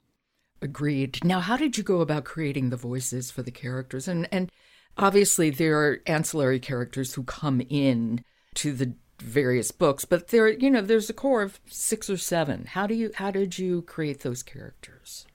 Agreed. 0.61 1.23
Now, 1.23 1.39
how 1.39 1.57
did 1.57 1.77
you 1.77 1.83
go 1.83 2.01
about 2.01 2.23
creating 2.23 2.69
the 2.69 2.77
voices 2.77 3.31
for 3.31 3.41
the 3.41 3.51
characters? 3.51 4.07
And 4.07 4.27
and 4.31 4.51
obviously 4.97 5.49
there 5.49 5.77
are 5.77 6.01
ancillary 6.05 6.59
characters 6.59 7.13
who 7.13 7.23
come 7.23 7.61
in 7.69 8.23
to 8.55 8.73
the 8.73 8.93
various 9.19 9.71
books, 9.71 10.05
but 10.05 10.29
there 10.29 10.47
you 10.47 10.69
know 10.69 10.81
there's 10.81 11.09
a 11.09 11.13
core 11.13 11.41
of 11.41 11.59
six 11.67 12.09
or 12.09 12.17
seven. 12.17 12.65
How 12.65 12.87
do 12.87 12.93
you 12.93 13.11
how 13.15 13.31
did 13.31 13.57
you 13.59 13.81
create 13.83 14.21
those 14.21 14.43
characters? 14.43 15.25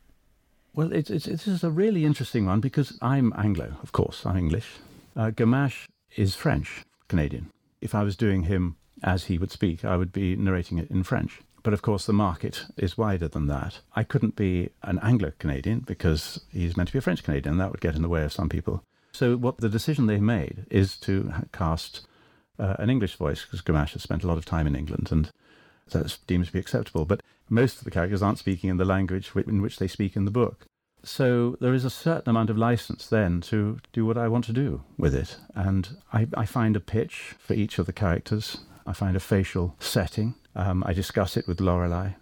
Well, 0.76 0.92
it's, 0.92 1.08
it's, 1.08 1.24
this 1.24 1.64
a 1.64 1.70
really 1.70 2.04
interesting 2.04 2.44
one 2.44 2.60
because 2.60 2.98
I'm 3.00 3.32
Anglo, 3.38 3.76
of 3.82 3.92
course, 3.92 4.26
I'm 4.26 4.36
English. 4.36 4.74
Uh, 5.16 5.30
Gamache 5.30 5.86
is 6.16 6.34
French, 6.34 6.84
Canadian. 7.08 7.50
If 7.80 7.94
I 7.94 8.02
was 8.02 8.16
doing 8.16 8.44
him 8.44 8.76
as 9.02 9.24
he 9.24 9.38
would 9.38 9.50
speak, 9.50 9.84
I 9.84 9.96
would 9.96 10.12
be 10.12 10.36
narrating 10.36 10.78
it 10.78 10.90
in 10.90 11.02
French. 11.02 11.40
But 11.62 11.74
of 11.74 11.82
course, 11.82 12.06
the 12.06 12.12
market 12.12 12.64
is 12.76 12.96
wider 12.96 13.28
than 13.28 13.46
that. 13.48 13.80
I 13.94 14.04
couldn't 14.04 14.36
be 14.36 14.70
an 14.82 15.00
Anglo 15.02 15.32
Canadian 15.38 15.80
because 15.80 16.40
he's 16.52 16.76
meant 16.76 16.88
to 16.88 16.92
be 16.92 16.98
a 16.98 17.02
French 17.02 17.24
Canadian, 17.24 17.54
and 17.54 17.60
that 17.60 17.72
would 17.72 17.80
get 17.80 17.96
in 17.96 18.02
the 18.02 18.08
way 18.08 18.22
of 18.22 18.32
some 18.32 18.48
people. 18.48 18.84
So, 19.12 19.36
what 19.36 19.58
the 19.58 19.68
decision 19.68 20.06
they 20.06 20.18
made 20.18 20.66
is 20.70 20.96
to 20.98 21.32
cast 21.52 22.06
uh, 22.58 22.76
an 22.78 22.90
English 22.90 23.16
voice 23.16 23.42
because 23.44 23.62
Gamache 23.62 23.94
has 23.94 24.02
spent 24.02 24.22
a 24.22 24.26
lot 24.26 24.38
of 24.38 24.44
time 24.44 24.66
in 24.66 24.76
England 24.76 25.08
and 25.10 25.30
that's 25.90 26.18
deemed 26.18 26.46
to 26.46 26.52
be 26.52 26.58
acceptable. 26.58 27.04
But 27.04 27.22
most 27.48 27.78
of 27.78 27.84
the 27.84 27.90
characters 27.90 28.22
aren't 28.22 28.38
speaking 28.38 28.70
in 28.70 28.76
the 28.76 28.84
language 28.84 29.32
in 29.34 29.62
which 29.62 29.78
they 29.78 29.88
speak 29.88 30.16
in 30.16 30.24
the 30.24 30.30
book. 30.30 30.66
So 31.06 31.56
there 31.60 31.72
is 31.72 31.84
a 31.84 31.90
certain 31.90 32.28
amount 32.30 32.50
of 32.50 32.58
license 32.58 33.06
then 33.06 33.40
to 33.42 33.78
do 33.92 34.04
what 34.04 34.18
I 34.18 34.26
want 34.26 34.44
to 34.46 34.52
do 34.52 34.82
with 34.98 35.14
it. 35.14 35.36
And 35.54 35.96
I, 36.12 36.26
I 36.36 36.46
find 36.46 36.74
a 36.74 36.80
pitch 36.80 37.36
for 37.38 37.54
each 37.54 37.78
of 37.78 37.86
the 37.86 37.92
characters. 37.92 38.58
I 38.84 38.92
find 38.92 39.16
a 39.16 39.20
facial 39.20 39.76
setting. 39.78 40.34
Um, 40.56 40.82
I 40.84 40.92
discuss 40.92 41.36
it 41.36 41.46
with 41.46 41.60
Lorelei. 41.60 42.14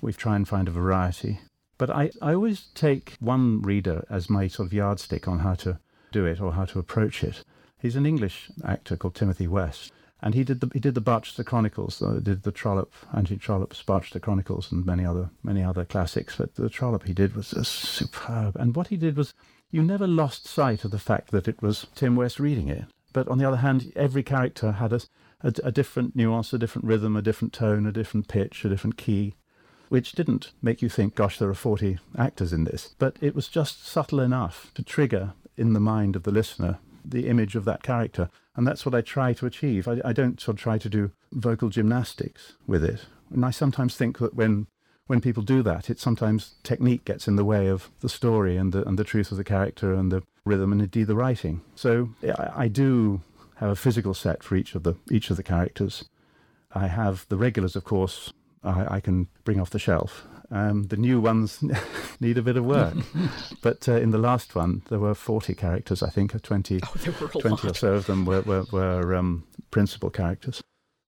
We 0.00 0.12
try 0.12 0.36
and 0.36 0.46
find 0.46 0.68
a 0.68 0.70
variety. 0.70 1.40
But 1.76 1.90
I, 1.90 2.12
I 2.22 2.34
always 2.34 2.68
take 2.74 3.16
one 3.18 3.60
reader 3.62 4.06
as 4.08 4.30
my 4.30 4.46
sort 4.46 4.66
of 4.66 4.72
yardstick 4.72 5.26
on 5.26 5.40
how 5.40 5.54
to 5.54 5.80
do 6.12 6.24
it 6.24 6.40
or 6.40 6.52
how 6.52 6.66
to 6.66 6.78
approach 6.78 7.24
it. 7.24 7.42
He's 7.80 7.96
an 7.96 8.06
English 8.06 8.48
actor 8.64 8.96
called 8.96 9.16
Timothy 9.16 9.48
West, 9.48 9.92
and 10.24 10.34
he 10.34 10.42
did 10.42 10.60
the 10.60 10.70
he 10.72 10.80
did 10.80 10.94
the 10.94 11.02
Barchester 11.02 11.44
Chronicles, 11.44 12.00
uh, 12.00 12.18
did 12.20 12.44
the 12.44 12.50
Trollope, 12.50 12.94
Anthony 13.14 13.38
Trollope's 13.38 13.82
Barchester 13.82 14.18
Chronicles, 14.18 14.72
and 14.72 14.84
many 14.84 15.04
other 15.04 15.30
many 15.42 15.62
other 15.62 15.84
classics. 15.84 16.36
But 16.36 16.54
the 16.54 16.70
Trollope 16.70 17.04
he 17.04 17.12
did 17.12 17.36
was 17.36 17.48
superb, 17.68 18.56
and 18.56 18.74
what 18.74 18.88
he 18.88 18.96
did 18.96 19.18
was 19.18 19.34
you 19.70 19.82
never 19.82 20.06
lost 20.06 20.48
sight 20.48 20.82
of 20.82 20.90
the 20.90 20.98
fact 20.98 21.30
that 21.30 21.46
it 21.46 21.60
was 21.60 21.86
Tim 21.94 22.16
West 22.16 22.40
reading 22.40 22.68
it. 22.68 22.86
But 23.12 23.28
on 23.28 23.36
the 23.36 23.46
other 23.46 23.58
hand, 23.58 23.92
every 23.94 24.22
character 24.22 24.72
had 24.72 24.94
a 24.94 25.00
a, 25.42 25.52
a 25.62 25.70
different 25.70 26.16
nuance, 26.16 26.54
a 26.54 26.58
different 26.58 26.86
rhythm, 26.86 27.16
a 27.16 27.22
different 27.22 27.52
tone, 27.52 27.86
a 27.86 27.92
different 27.92 28.26
pitch, 28.26 28.64
a 28.64 28.70
different 28.70 28.96
key, 28.96 29.34
which 29.90 30.12
didn't 30.12 30.52
make 30.62 30.80
you 30.80 30.88
think, 30.88 31.14
gosh, 31.14 31.38
there 31.38 31.50
are 31.50 31.54
40 31.54 31.98
actors 32.16 32.50
in 32.54 32.64
this. 32.64 32.94
But 32.98 33.18
it 33.20 33.34
was 33.34 33.48
just 33.48 33.86
subtle 33.86 34.20
enough 34.20 34.70
to 34.74 34.82
trigger 34.82 35.34
in 35.58 35.74
the 35.74 35.80
mind 35.80 36.16
of 36.16 36.22
the 36.22 36.32
listener 36.32 36.78
the 37.04 37.28
image 37.28 37.54
of 37.54 37.64
that 37.66 37.82
character. 37.82 38.30
And 38.56 38.66
that's 38.66 38.86
what 38.86 38.94
I 38.94 39.00
try 39.00 39.32
to 39.34 39.46
achieve. 39.46 39.88
I, 39.88 40.00
I 40.04 40.12
don't 40.12 40.40
sort 40.40 40.56
of 40.56 40.62
try 40.62 40.78
to 40.78 40.88
do 40.88 41.10
vocal 41.32 41.68
gymnastics 41.68 42.54
with 42.66 42.84
it. 42.84 43.06
And 43.30 43.44
I 43.44 43.50
sometimes 43.50 43.96
think 43.96 44.18
that 44.18 44.34
when 44.34 44.66
when 45.06 45.20
people 45.20 45.42
do 45.42 45.62
that, 45.62 45.90
it 45.90 46.00
sometimes 46.00 46.54
technique 46.62 47.04
gets 47.04 47.28
in 47.28 47.36
the 47.36 47.44
way 47.44 47.66
of 47.66 47.90
the 48.00 48.08
story 48.08 48.56
and 48.56 48.72
the 48.72 48.86
and 48.86 48.98
the 48.98 49.04
truth 49.04 49.30
of 49.30 49.36
the 49.36 49.44
character 49.44 49.92
and 49.92 50.10
the 50.10 50.22
rhythm 50.44 50.72
and 50.72 50.80
indeed 50.80 51.06
the 51.08 51.16
writing. 51.16 51.62
So 51.74 52.10
I, 52.22 52.64
I 52.64 52.68
do 52.68 53.22
have 53.56 53.70
a 53.70 53.76
physical 53.76 54.14
set 54.14 54.42
for 54.42 54.56
each 54.56 54.74
of 54.74 54.82
the 54.82 54.94
each 55.10 55.30
of 55.30 55.36
the 55.36 55.42
characters. 55.42 56.04
I 56.72 56.88
have 56.88 57.26
the 57.28 57.36
regulars, 57.36 57.76
of 57.76 57.84
course, 57.84 58.32
I, 58.64 58.96
I 58.96 59.00
can 59.00 59.28
bring 59.44 59.60
off 59.60 59.70
the 59.70 59.78
shelf. 59.78 60.26
Um, 60.50 60.84
the 60.84 60.96
new 60.96 61.20
ones 61.20 61.62
need 62.20 62.38
a 62.38 62.42
bit 62.42 62.56
of 62.56 62.64
work. 62.64 62.94
but 63.62 63.88
uh, 63.88 63.94
in 63.94 64.10
the 64.10 64.18
last 64.18 64.54
one, 64.54 64.82
there 64.88 64.98
were 64.98 65.14
40 65.14 65.54
characters, 65.54 66.02
I 66.02 66.10
think, 66.10 66.40
20, 66.40 66.80
oh, 66.82 67.38
20 67.40 67.68
or 67.68 67.74
so 67.74 67.94
of 67.94 68.06
them 68.06 68.24
were, 68.24 68.42
were, 68.42 68.64
were 68.70 69.14
um, 69.14 69.44
principal 69.70 70.10
characters. 70.10 70.62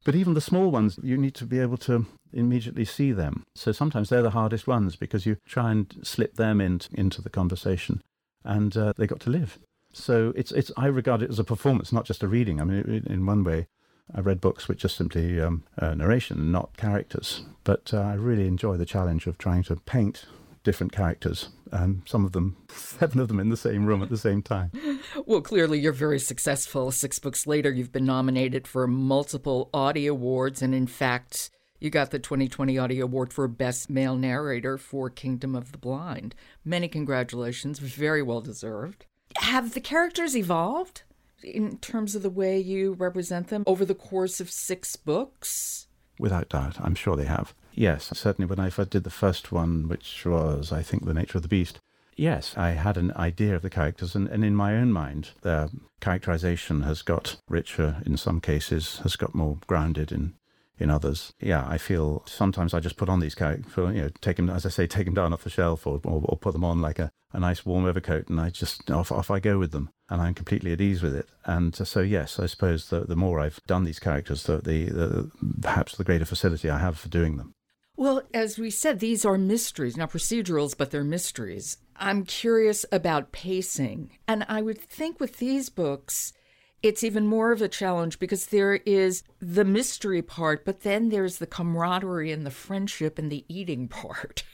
But 0.04 0.14
even 0.14 0.34
the 0.34 0.40
small 0.40 0.70
ones, 0.70 0.98
you 1.02 1.16
need 1.16 1.34
to 1.34 1.44
be 1.44 1.58
able 1.58 1.78
to 1.78 2.06
immediately 2.32 2.84
see 2.84 3.12
them. 3.12 3.44
So 3.54 3.72
sometimes 3.72 4.08
they're 4.08 4.22
the 4.22 4.30
hardest 4.30 4.66
ones 4.66 4.94
because 4.94 5.26
you 5.26 5.36
try 5.46 5.72
and 5.72 5.92
slip 6.02 6.36
them 6.36 6.60
in, 6.60 6.80
into 6.92 7.20
the 7.20 7.30
conversation 7.30 8.02
and 8.44 8.76
uh, 8.76 8.92
they 8.96 9.06
got 9.06 9.20
to 9.20 9.30
live. 9.30 9.58
So 9.92 10.32
it's 10.36 10.52
it's 10.52 10.70
I 10.76 10.86
regard 10.86 11.22
it 11.22 11.30
as 11.30 11.38
a 11.38 11.44
performance, 11.44 11.92
not 11.92 12.04
just 12.04 12.22
a 12.22 12.28
reading. 12.28 12.60
I 12.60 12.64
mean, 12.64 13.04
in 13.06 13.24
one 13.26 13.42
way, 13.44 13.66
I 14.14 14.20
read 14.20 14.40
books 14.40 14.68
which 14.68 14.84
are 14.84 14.88
simply 14.88 15.40
um, 15.40 15.64
uh, 15.78 15.94
narration, 15.94 16.52
not 16.52 16.76
characters. 16.76 17.42
But 17.64 17.92
uh, 17.92 18.00
I 18.00 18.14
really 18.14 18.46
enjoy 18.46 18.76
the 18.76 18.86
challenge 18.86 19.26
of 19.26 19.38
trying 19.38 19.64
to 19.64 19.76
paint 19.76 20.26
different 20.66 20.92
characters, 20.92 21.50
and 21.70 22.02
some 22.06 22.24
of 22.24 22.32
them, 22.32 22.56
seven 22.68 23.20
of 23.20 23.28
them 23.28 23.38
in 23.38 23.50
the 23.50 23.56
same 23.56 23.86
room 23.86 24.02
at 24.02 24.10
the 24.10 24.18
same 24.18 24.42
time. 24.42 24.70
Well, 25.24 25.40
clearly 25.40 25.80
you're 25.80 25.92
very 25.92 26.20
successful. 26.20 26.92
Six 26.92 27.18
books 27.18 27.46
later, 27.46 27.72
you've 27.72 27.90
been 27.90 28.04
nominated 28.04 28.68
for 28.68 28.86
multiple 28.86 29.70
Audie 29.72 30.06
Awards, 30.06 30.62
and 30.62 30.74
in 30.74 30.86
fact, 30.86 31.50
you 31.80 31.90
got 31.90 32.10
the 32.10 32.18
2020 32.18 32.78
Audie 32.78 33.00
Award 33.00 33.32
for 33.32 33.48
Best 33.48 33.90
Male 33.90 34.16
Narrator 34.16 34.78
for 34.78 35.10
Kingdom 35.10 35.56
of 35.56 35.72
the 35.72 35.78
Blind. 35.78 36.34
Many 36.64 36.86
congratulations, 36.86 37.78
very 37.78 38.22
well 38.22 38.40
deserved. 38.40 39.06
Have 39.38 39.74
the 39.74 39.80
characters 39.80 40.36
evolved 40.36 41.02
in 41.42 41.78
terms 41.78 42.14
of 42.14 42.22
the 42.22 42.30
way 42.30 42.58
you 42.58 42.94
represent 42.94 43.48
them 43.48 43.64
over 43.66 43.84
the 43.84 43.94
course 43.94 44.40
of 44.40 44.50
six 44.50 44.96
books? 44.96 45.86
Without 46.18 46.48
doubt, 46.48 46.80
I'm 46.80 46.94
sure 46.94 47.16
they 47.16 47.26
have. 47.26 47.54
Yes, 47.74 48.10
certainly 48.14 48.48
when 48.48 48.58
I 48.58 48.70
first 48.70 48.90
did 48.90 49.04
the 49.04 49.10
first 49.10 49.52
one, 49.52 49.86
which 49.88 50.24
was, 50.24 50.72
I 50.72 50.82
think, 50.82 51.04
The 51.04 51.12
Nature 51.12 51.38
of 51.38 51.42
the 51.42 51.48
Beast, 51.48 51.78
yes, 52.16 52.56
I 52.56 52.70
had 52.70 52.96
an 52.96 53.12
idea 53.16 53.54
of 53.54 53.62
the 53.62 53.70
characters, 53.70 54.14
and, 54.14 54.26
and 54.28 54.42
in 54.42 54.56
my 54.56 54.74
own 54.76 54.92
mind, 54.92 55.30
their 55.42 55.68
characterization 56.00 56.82
has 56.82 57.02
got 57.02 57.36
richer 57.48 58.02
in 58.06 58.16
some 58.16 58.40
cases, 58.40 59.00
has 59.02 59.16
got 59.16 59.34
more 59.34 59.58
grounded 59.66 60.10
in 60.10 60.34
in 60.78 60.90
others. 60.90 61.32
Yeah, 61.40 61.66
I 61.66 61.78
feel 61.78 62.22
sometimes 62.26 62.74
I 62.74 62.80
just 62.80 62.96
put 62.96 63.08
on 63.08 63.20
these 63.20 63.34
characters, 63.34 63.72
you 63.76 64.02
know, 64.02 64.10
take 64.20 64.36
them, 64.36 64.50
as 64.50 64.66
I 64.66 64.68
say, 64.68 64.86
take 64.86 65.06
them 65.06 65.14
down 65.14 65.32
off 65.32 65.44
the 65.44 65.50
shelf 65.50 65.86
or, 65.86 66.00
or, 66.04 66.22
or, 66.24 66.36
put 66.36 66.52
them 66.52 66.64
on 66.64 66.80
like 66.80 66.98
a, 66.98 67.10
a 67.32 67.40
nice 67.40 67.64
warm 67.64 67.84
overcoat 67.84 68.28
and 68.28 68.40
I 68.40 68.50
just, 68.50 68.90
off, 68.90 69.10
off 69.10 69.30
I 69.30 69.40
go 69.40 69.58
with 69.58 69.72
them 69.72 69.90
and 70.08 70.20
I'm 70.20 70.34
completely 70.34 70.72
at 70.72 70.80
ease 70.80 71.02
with 71.02 71.14
it. 71.14 71.28
And 71.44 71.74
so, 71.74 72.00
yes, 72.00 72.38
I 72.38 72.46
suppose 72.46 72.90
the, 72.90 73.00
the 73.00 73.16
more 73.16 73.40
I've 73.40 73.60
done 73.66 73.84
these 73.84 73.98
characters, 73.98 74.44
the, 74.44 74.58
the, 74.58 74.84
the 74.86 75.30
perhaps 75.62 75.96
the 75.96 76.04
greater 76.04 76.26
facility 76.26 76.68
I 76.68 76.78
have 76.78 76.98
for 76.98 77.08
doing 77.08 77.36
them. 77.36 77.52
Well, 77.98 78.22
as 78.34 78.58
we 78.58 78.70
said, 78.70 79.00
these 79.00 79.24
are 79.24 79.38
mysteries, 79.38 79.96
not 79.96 80.12
procedurals, 80.12 80.76
but 80.76 80.90
they're 80.90 81.02
mysteries. 81.02 81.78
I'm 81.96 82.24
curious 82.24 82.84
about 82.92 83.32
pacing. 83.32 84.10
And 84.28 84.44
I 84.50 84.60
would 84.60 84.78
think 84.78 85.18
with 85.18 85.38
these 85.38 85.70
books, 85.70 86.34
it's 86.82 87.02
even 87.02 87.26
more 87.26 87.52
of 87.52 87.62
a 87.62 87.68
challenge 87.68 88.18
because 88.18 88.46
there 88.46 88.74
is 88.86 89.22
the 89.40 89.64
mystery 89.64 90.22
part, 90.22 90.64
but 90.64 90.82
then 90.82 91.08
there's 91.08 91.38
the 91.38 91.46
camaraderie 91.46 92.32
and 92.32 92.44
the 92.44 92.50
friendship 92.50 93.18
and 93.18 93.30
the 93.30 93.44
eating 93.48 93.88
part. 94.02 94.44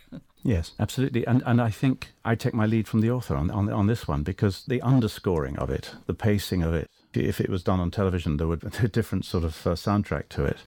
yes, 0.42 0.72
absolutely. 0.78 1.26
And 1.26 1.42
and 1.46 1.60
I 1.60 1.70
think 1.70 2.12
I 2.24 2.34
take 2.34 2.54
my 2.54 2.66
lead 2.66 2.88
from 2.88 3.00
the 3.00 3.10
author 3.10 3.36
on, 3.36 3.50
on 3.50 3.70
on 3.70 3.86
this 3.86 4.06
one 4.06 4.22
because 4.22 4.64
the 4.66 4.82
underscoring 4.82 5.58
of 5.58 5.70
it, 5.70 5.94
the 6.06 6.14
pacing 6.14 6.62
of 6.62 6.74
it. 6.74 6.88
If 7.14 7.42
it 7.42 7.50
was 7.50 7.62
done 7.62 7.78
on 7.78 7.90
television, 7.90 8.38
there 8.38 8.46
would 8.46 8.60
be 8.60 8.68
a 8.82 8.88
different 8.88 9.24
sort 9.24 9.44
of 9.44 9.66
uh, 9.66 9.70
soundtrack 9.70 10.28
to 10.30 10.44
it. 10.44 10.58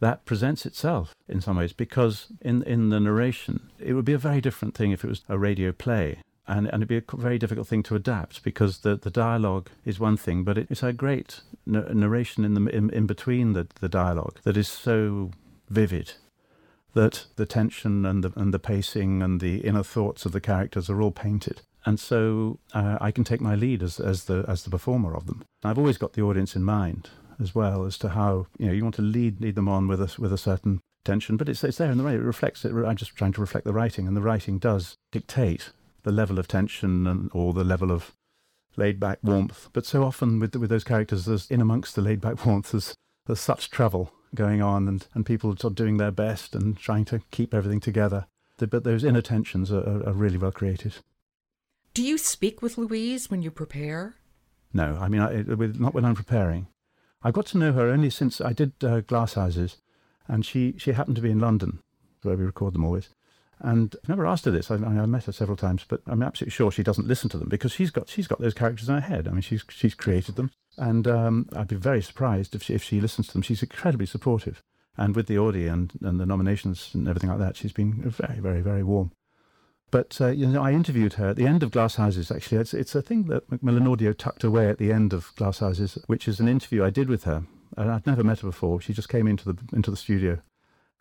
That 0.00 0.24
presents 0.24 0.64
itself 0.64 1.14
in 1.28 1.40
some 1.40 1.56
ways 1.56 1.72
because 1.72 2.28
in 2.40 2.62
in 2.64 2.88
the 2.90 3.00
narration, 3.00 3.70
it 3.78 3.94
would 3.94 4.04
be 4.04 4.12
a 4.12 4.18
very 4.18 4.40
different 4.40 4.74
thing 4.74 4.92
if 4.92 5.04
it 5.04 5.08
was 5.08 5.24
a 5.28 5.38
radio 5.38 5.72
play 5.72 6.18
and, 6.50 6.66
and 6.66 6.82
it'd 6.82 6.88
be 6.88 6.96
a 6.96 7.16
very 7.16 7.38
difficult 7.38 7.68
thing 7.68 7.84
to 7.84 7.94
adapt 7.94 8.42
because 8.42 8.78
the, 8.78 8.96
the 8.96 9.10
dialogue 9.10 9.70
is 9.84 10.00
one 10.00 10.16
thing, 10.16 10.42
but 10.42 10.58
it, 10.58 10.66
it's 10.68 10.82
a 10.82 10.92
great 10.92 11.40
narration 11.64 12.44
in 12.44 12.54
the 12.54 12.66
in, 12.66 12.90
in 12.90 13.06
between 13.06 13.52
the, 13.52 13.68
the 13.80 13.88
dialogue 13.88 14.40
that 14.42 14.56
is 14.56 14.68
so 14.68 15.30
vivid 15.68 16.14
that 16.94 17.26
the 17.36 17.46
tension 17.46 18.04
and 18.04 18.24
the 18.24 18.32
and 18.34 18.52
the 18.52 18.58
pacing 18.58 19.22
and 19.22 19.40
the 19.40 19.58
inner 19.58 19.84
thoughts 19.84 20.26
of 20.26 20.32
the 20.32 20.40
characters 20.40 20.90
are 20.90 21.00
all 21.00 21.12
painted. 21.12 21.62
And 21.86 21.98
so 21.98 22.58
uh, 22.74 22.98
I 23.00 23.10
can 23.10 23.24
take 23.24 23.40
my 23.40 23.54
lead 23.54 23.82
as, 23.82 24.00
as 24.00 24.24
the 24.24 24.44
as 24.48 24.64
the 24.64 24.70
performer 24.70 25.14
of 25.14 25.26
them. 25.26 25.44
I've 25.62 25.78
always 25.78 25.98
got 25.98 26.14
the 26.14 26.22
audience 26.22 26.56
in 26.56 26.64
mind 26.64 27.10
as 27.40 27.54
well 27.54 27.86
as 27.86 27.96
to 27.98 28.10
how 28.10 28.46
you 28.58 28.66
know 28.66 28.72
you 28.72 28.82
want 28.82 28.96
to 28.96 29.02
lead 29.02 29.40
lead 29.40 29.54
them 29.54 29.68
on 29.68 29.86
with 29.86 30.00
a 30.00 30.20
with 30.20 30.32
a 30.32 30.38
certain 30.38 30.80
tension, 31.04 31.36
but 31.36 31.48
it's 31.48 31.62
it's 31.62 31.78
there 31.78 31.92
in 31.92 31.98
the 31.98 32.04
writing. 32.04 32.20
It 32.20 32.24
reflects 32.24 32.64
it. 32.64 32.72
I'm 32.74 32.96
just 32.96 33.14
trying 33.14 33.32
to 33.34 33.40
reflect 33.40 33.64
the 33.64 33.72
writing, 33.72 34.08
and 34.08 34.16
the 34.16 34.20
writing 34.20 34.58
does 34.58 34.96
dictate 35.12 35.70
the 36.02 36.12
level 36.12 36.38
of 36.38 36.48
tension 36.48 37.06
and, 37.06 37.30
or 37.32 37.52
the 37.52 37.64
level 37.64 37.90
of 37.90 38.12
laid 38.76 39.00
back 39.00 39.18
warmth. 39.22 39.68
But 39.72 39.86
so 39.86 40.04
often 40.04 40.38
with 40.38 40.54
with 40.56 40.70
those 40.70 40.84
characters, 40.84 41.24
there's 41.26 41.50
in 41.50 41.60
amongst 41.60 41.94
the 41.94 42.02
laid 42.02 42.20
back 42.20 42.44
warmth, 42.46 42.72
there's, 42.72 42.96
there's 43.26 43.40
such 43.40 43.70
travel 43.70 44.12
going 44.34 44.62
on, 44.62 44.86
and, 44.86 45.06
and 45.14 45.26
people 45.26 45.50
sort 45.50 45.72
of 45.72 45.74
doing 45.74 45.96
their 45.96 46.12
best 46.12 46.54
and 46.54 46.76
trying 46.78 47.04
to 47.06 47.20
keep 47.30 47.52
everything 47.52 47.80
together. 47.80 48.26
But 48.58 48.84
those 48.84 49.04
inner 49.04 49.22
tensions 49.22 49.72
are, 49.72 50.06
are 50.06 50.12
really 50.12 50.36
well 50.36 50.52
created. 50.52 50.96
Do 51.94 52.02
you 52.02 52.18
speak 52.18 52.60
with 52.60 52.78
Louise 52.78 53.30
when 53.30 53.42
you 53.42 53.50
prepare? 53.50 54.16
No, 54.72 54.98
I 55.00 55.08
mean, 55.08 55.20
I, 55.20 55.44
not 55.78 55.94
when 55.94 56.04
I'm 56.04 56.14
preparing. 56.14 56.68
I 57.22 57.30
got 57.30 57.46
to 57.46 57.58
know 57.58 57.72
her 57.72 57.88
only 57.88 58.10
since 58.10 58.40
I 58.40 58.52
did 58.52 58.72
uh, 58.84 59.00
Glass 59.00 59.34
Houses, 59.34 59.78
and 60.28 60.44
she, 60.44 60.74
she 60.78 60.92
happened 60.92 61.16
to 61.16 61.22
be 61.22 61.30
in 61.30 61.40
London, 61.40 61.80
where 62.22 62.36
we 62.36 62.44
record 62.44 62.74
them 62.74 62.84
always. 62.84 63.08
And 63.62 63.94
I've 64.02 64.08
never 64.08 64.26
asked 64.26 64.46
her 64.46 64.50
this. 64.50 64.70
I, 64.70 64.76
I 64.76 65.06
met 65.06 65.24
her 65.24 65.32
several 65.32 65.56
times, 65.56 65.84
but 65.86 66.00
I'm 66.06 66.22
absolutely 66.22 66.52
sure 66.52 66.70
she 66.70 66.82
doesn't 66.82 67.06
listen 67.06 67.28
to 67.30 67.38
them 67.38 67.48
because 67.48 67.72
she's 67.72 67.90
got 67.90 68.08
she's 68.08 68.26
got 68.26 68.40
those 68.40 68.54
characters 68.54 68.88
in 68.88 68.94
her 68.94 69.00
head. 69.00 69.28
I 69.28 69.32
mean, 69.32 69.42
she's 69.42 69.64
she's 69.68 69.94
created 69.94 70.36
them, 70.36 70.50
and 70.78 71.06
um, 71.06 71.48
I'd 71.54 71.68
be 71.68 71.76
very 71.76 72.00
surprised 72.00 72.54
if 72.54 72.62
she, 72.62 72.74
if 72.74 72.82
she 72.82 73.00
listens 73.00 73.26
to 73.28 73.32
them. 73.34 73.42
She's 73.42 73.62
incredibly 73.62 74.06
supportive, 74.06 74.62
and 74.96 75.14
with 75.14 75.26
the 75.26 75.38
Audie 75.38 75.66
and, 75.66 75.92
and 76.00 76.18
the 76.18 76.26
nominations 76.26 76.90
and 76.94 77.06
everything 77.06 77.28
like 77.28 77.38
that, 77.38 77.56
she's 77.56 77.72
been 77.72 78.10
very 78.10 78.40
very 78.40 78.62
very 78.62 78.82
warm. 78.82 79.12
But 79.90 80.18
uh, 80.20 80.28
you 80.28 80.46
know, 80.46 80.62
I 80.62 80.72
interviewed 80.72 81.14
her 81.14 81.28
at 81.28 81.36
the 81.36 81.46
end 81.46 81.62
of 81.62 81.70
Glass 81.70 81.96
Houses. 81.96 82.30
Actually, 82.30 82.62
it's 82.62 82.72
it's 82.72 82.94
a 82.94 83.02
thing 83.02 83.24
that 83.24 83.50
Macmillan 83.50 83.86
Audio 83.86 84.14
tucked 84.14 84.44
away 84.44 84.70
at 84.70 84.78
the 84.78 84.90
end 84.90 85.12
of 85.12 85.34
Glass 85.36 85.58
Houses, 85.58 85.98
which 86.06 86.26
is 86.26 86.40
an 86.40 86.48
interview 86.48 86.82
I 86.82 86.90
did 86.90 87.10
with 87.10 87.24
her. 87.24 87.44
And 87.76 87.90
I'd 87.90 88.06
never 88.06 88.24
met 88.24 88.40
her 88.40 88.48
before. 88.48 88.80
She 88.80 88.92
just 88.92 89.08
came 89.08 89.28
into 89.28 89.52
the 89.52 89.58
into 89.72 89.90
the 89.90 89.96
studio 89.98 90.40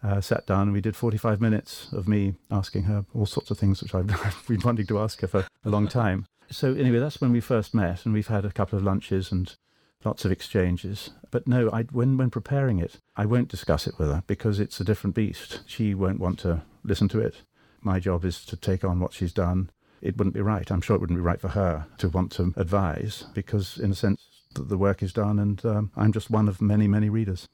uh, 0.03 0.21
sat 0.21 0.45
down 0.45 0.63
and 0.63 0.73
we 0.73 0.81
did 0.81 0.95
45 0.95 1.41
minutes 1.41 1.91
of 1.91 2.07
me 2.07 2.35
asking 2.49 2.83
her 2.83 3.05
all 3.13 3.25
sorts 3.25 3.51
of 3.51 3.57
things 3.57 3.81
which 3.81 3.93
I've, 3.95 4.07
been 4.47 4.61
wanting 4.63 4.87
to 4.87 4.99
ask 4.99 5.21
her 5.21 5.27
for 5.27 5.45
a 5.65 5.69
long 5.69 5.87
time. 5.87 6.25
So, 6.51 6.73
anyway, 6.73 6.99
that's 6.99 7.21
when 7.21 7.31
we 7.31 7.41
first 7.41 7.75
met, 7.75 8.05
and 8.05 8.13
we've 8.13 8.27
had 8.27 8.43
a 8.43 8.51
couple 8.51 8.77
of 8.77 8.83
lunches 8.83 9.31
and 9.31 9.55
lots 10.03 10.25
of 10.25 10.31
exchanges. 10.31 11.11
But 11.29 11.47
no, 11.47 11.69
I, 11.71 11.83
when, 11.83 12.17
when 12.17 12.31
preparing 12.31 12.79
it, 12.79 12.97
I 13.15 13.25
won't 13.25 13.49
discuss 13.49 13.85
it 13.85 13.99
with 13.99 14.07
her 14.09 14.23
because 14.25 14.59
it's 14.59 14.79
a 14.79 14.83
different 14.83 15.15
beast. 15.15 15.61
She 15.67 15.93
won't 15.93 16.19
want 16.19 16.39
to 16.39 16.63
listen 16.83 17.07
to 17.09 17.19
it. 17.19 17.43
My 17.81 17.99
job 17.99 18.25
is 18.25 18.43
to 18.45 18.57
take 18.57 18.83
on 18.83 18.99
what 18.99 19.13
she's 19.13 19.33
done. 19.33 19.69
It 20.01 20.17
wouldn't 20.17 20.33
be 20.33 20.41
right. 20.41 20.69
I'm 20.71 20.81
sure 20.81 20.95
it 20.95 20.99
wouldn't 20.99 21.19
be 21.19 21.23
right 21.23 21.39
for 21.41 21.49
her 21.49 21.85
to 21.99 22.09
want 22.09 22.31
to 22.33 22.53
advise 22.55 23.25
because, 23.33 23.77
in 23.77 23.91
a 23.91 23.95
sense, 23.95 24.25
the 24.55 24.77
work 24.77 25.03
is 25.03 25.13
done, 25.13 25.37
and 25.37 25.63
um, 25.65 25.91
I'm 25.95 26.11
just 26.11 26.31
one 26.31 26.47
of 26.47 26.61
many, 26.61 26.87
many 26.87 27.09
readers. 27.09 27.47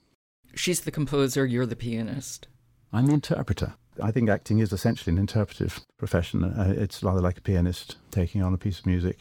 She's 0.55 0.81
the 0.81 0.91
composer, 0.91 1.45
you're 1.45 1.65
the 1.65 1.75
pianist. 1.75 2.47
I'm 2.93 3.07
the 3.07 3.13
interpreter. 3.13 3.75
I 4.01 4.11
think 4.11 4.29
acting 4.29 4.59
is 4.59 4.71
essentially 4.71 5.11
an 5.11 5.19
interpretive 5.19 5.81
profession. 5.97 6.43
Uh, 6.43 6.73
it's 6.75 7.03
rather 7.03 7.19
like 7.19 7.37
a 7.37 7.41
pianist 7.41 7.97
taking 8.09 8.41
on 8.41 8.53
a 8.53 8.57
piece 8.57 8.79
of 8.79 8.85
music. 8.85 9.19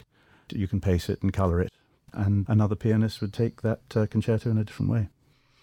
You 0.52 0.68
can 0.68 0.80
pace 0.80 1.08
it 1.08 1.22
and 1.22 1.32
colour 1.32 1.60
it, 1.60 1.72
and 2.12 2.46
another 2.48 2.76
pianist 2.76 3.20
would 3.20 3.32
take 3.32 3.62
that 3.62 3.80
uh, 3.96 4.06
concerto 4.06 4.50
in 4.50 4.58
a 4.58 4.64
different 4.64 4.92
way. 4.92 5.08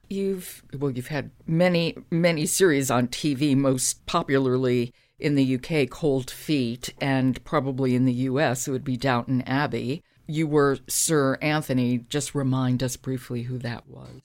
You've 0.10 0.64
well, 0.78 0.92
you've 0.92 1.08
had 1.08 1.32
many, 1.46 1.96
many 2.10 2.46
series 2.46 2.92
on 2.92 3.08
TV, 3.08 3.56
most 3.56 4.06
popularly 4.06 4.94
in 5.20 5.36
the 5.36 5.56
UK, 5.56 5.90
Cold 5.90 6.30
Feet, 6.30 6.94
and 7.00 7.42
probably 7.46 7.96
in 7.96 8.06
the 8.06 8.14
US, 8.14 8.68
it 8.68 8.72
would 8.72 8.84
be 8.84 8.98
Downton 8.98 9.42
Abbey. 9.44 10.04
You 10.28 10.48
were 10.48 10.80
Sir 10.88 11.38
Anthony. 11.42 12.00
Just 12.10 12.36
remind 12.36 12.84
us 12.84 12.98
briefly 12.98 13.44
who 13.44 13.58
that 13.60 13.88
was 13.88 14.22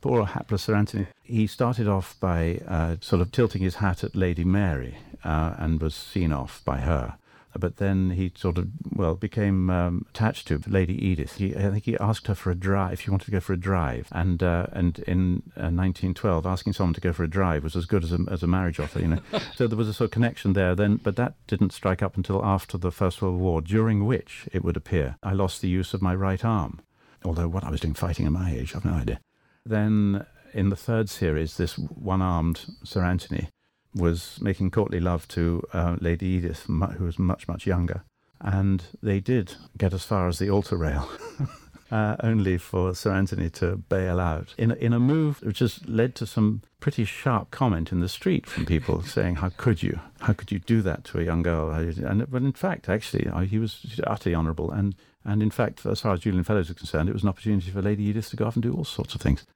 poor 0.00 0.24
hapless 0.24 0.62
Sir 0.62 0.74
Anthony, 0.74 1.06
he 1.22 1.46
started 1.46 1.88
off 1.88 2.18
by 2.20 2.60
uh, 2.66 2.96
sort 3.00 3.22
of 3.22 3.32
tilting 3.32 3.62
his 3.62 3.76
hat 3.76 4.04
at 4.04 4.14
Lady 4.14 4.44
Mary 4.44 4.96
uh, 5.24 5.54
and 5.58 5.80
was 5.80 5.94
seen 5.94 6.32
off 6.32 6.62
by 6.64 6.78
her. 6.78 7.16
But 7.58 7.78
then 7.78 8.10
he 8.10 8.32
sort 8.34 8.58
of, 8.58 8.68
well, 8.94 9.14
became 9.14 9.70
um, 9.70 10.06
attached 10.10 10.48
to 10.48 10.60
Lady 10.66 10.94
Edith. 10.94 11.36
He, 11.36 11.56
I 11.56 11.70
think 11.70 11.84
he 11.84 11.96
asked 11.98 12.26
her 12.26 12.34
for 12.34 12.50
a 12.50 12.54
drive, 12.54 12.94
if 12.94 13.00
she 13.02 13.10
wanted 13.10 13.26
to 13.26 13.30
go 13.30 13.40
for 13.40 13.54
a 13.54 13.58
drive. 13.58 14.08
And 14.12 14.42
uh, 14.42 14.66
and 14.72 14.98
in 15.00 15.42
1912, 15.54 16.44
uh, 16.44 16.48
asking 16.48 16.74
someone 16.74 16.94
to 16.94 17.00
go 17.00 17.12
for 17.12 17.24
a 17.24 17.28
drive 17.28 17.64
was 17.64 17.76
as 17.76 17.86
good 17.86 18.04
as 18.04 18.12
a, 18.12 18.18
as 18.30 18.42
a 18.42 18.46
marriage 18.46 18.78
offer, 18.78 19.00
you 19.00 19.08
know. 19.08 19.20
so 19.54 19.66
there 19.66 19.78
was 19.78 19.88
a 19.88 19.94
sort 19.94 20.08
of 20.08 20.12
connection 20.12 20.52
there 20.52 20.74
then, 20.74 20.96
but 20.96 21.16
that 21.16 21.34
didn't 21.46 21.72
strike 21.72 22.02
up 22.02 22.16
until 22.16 22.44
after 22.44 22.76
the 22.76 22.92
First 22.92 23.22
World 23.22 23.40
War, 23.40 23.62
during 23.62 24.04
which, 24.04 24.48
it 24.52 24.62
would 24.62 24.76
appear, 24.76 25.16
I 25.22 25.32
lost 25.32 25.62
the 25.62 25.68
use 25.68 25.94
of 25.94 26.02
my 26.02 26.14
right 26.14 26.44
arm. 26.44 26.80
Although 27.24 27.48
what 27.48 27.64
I 27.64 27.70
was 27.70 27.80
doing 27.80 27.94
fighting 27.94 28.26
at 28.26 28.32
my 28.32 28.52
age, 28.52 28.74
I've 28.76 28.84
no 28.84 28.92
idea. 28.92 29.20
Then 29.66 30.24
in 30.54 30.70
the 30.70 30.76
third 30.76 31.10
series, 31.10 31.56
this 31.56 31.76
one 31.76 32.22
armed 32.22 32.66
Sir 32.84 33.02
Anthony 33.02 33.48
was 33.94 34.38
making 34.40 34.70
courtly 34.70 35.00
love 35.00 35.26
to 35.28 35.62
uh, 35.72 35.96
Lady 36.00 36.26
Edith, 36.26 36.66
who 36.66 37.04
was 37.04 37.18
much, 37.18 37.48
much 37.48 37.66
younger. 37.66 38.04
And 38.40 38.84
they 39.02 39.18
did 39.18 39.54
get 39.76 39.92
as 39.92 40.04
far 40.04 40.28
as 40.28 40.38
the 40.38 40.50
altar 40.50 40.76
rail. 40.76 41.08
Uh, 41.88 42.16
only 42.18 42.58
for 42.58 42.92
Sir 42.96 43.12
Anthony 43.12 43.48
to 43.48 43.76
bail 43.76 44.18
out 44.18 44.56
in 44.58 44.72
a, 44.72 44.74
in 44.74 44.92
a 44.92 44.98
move 44.98 45.40
which 45.42 45.60
has 45.60 45.86
led 45.86 46.16
to 46.16 46.26
some 46.26 46.62
pretty 46.80 47.04
sharp 47.04 47.52
comment 47.52 47.92
in 47.92 48.00
the 48.00 48.08
street 48.08 48.44
from 48.44 48.66
people 48.66 49.02
saying, 49.04 49.36
"How 49.36 49.50
could 49.50 49.84
you? 49.84 50.00
How 50.22 50.32
could 50.32 50.50
you 50.50 50.58
do 50.58 50.82
that 50.82 51.04
to 51.04 51.20
a 51.20 51.22
young 51.22 51.42
girl?" 51.42 51.70
And 51.70 52.28
but 52.28 52.42
in 52.42 52.50
fact, 52.54 52.88
actually, 52.88 53.30
he 53.46 53.60
was 53.60 54.00
utterly 54.04 54.34
honourable, 54.34 54.72
and 54.72 54.96
and 55.24 55.40
in 55.40 55.50
fact, 55.50 55.86
as 55.86 56.00
far 56.00 56.12
as 56.12 56.20
Julian 56.20 56.42
Fellowes 56.42 56.70
is 56.70 56.76
concerned, 56.76 57.08
it 57.08 57.12
was 57.12 57.22
an 57.22 57.28
opportunity 57.28 57.70
for 57.70 57.82
Lady 57.82 58.02
Edith 58.02 58.30
to 58.30 58.36
go 58.36 58.46
off 58.46 58.56
and 58.56 58.64
do 58.64 58.74
all 58.74 58.84
sorts 58.84 59.14
of 59.14 59.20
things. 59.20 59.46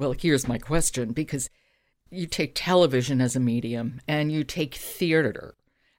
Well, 0.00 0.14
here's 0.18 0.48
my 0.48 0.56
question 0.56 1.12
because 1.12 1.50
you 2.10 2.26
take 2.26 2.52
television 2.54 3.20
as 3.20 3.36
a 3.36 3.40
medium 3.40 4.00
and 4.08 4.32
you 4.32 4.44
take 4.44 4.74
theater 4.74 5.54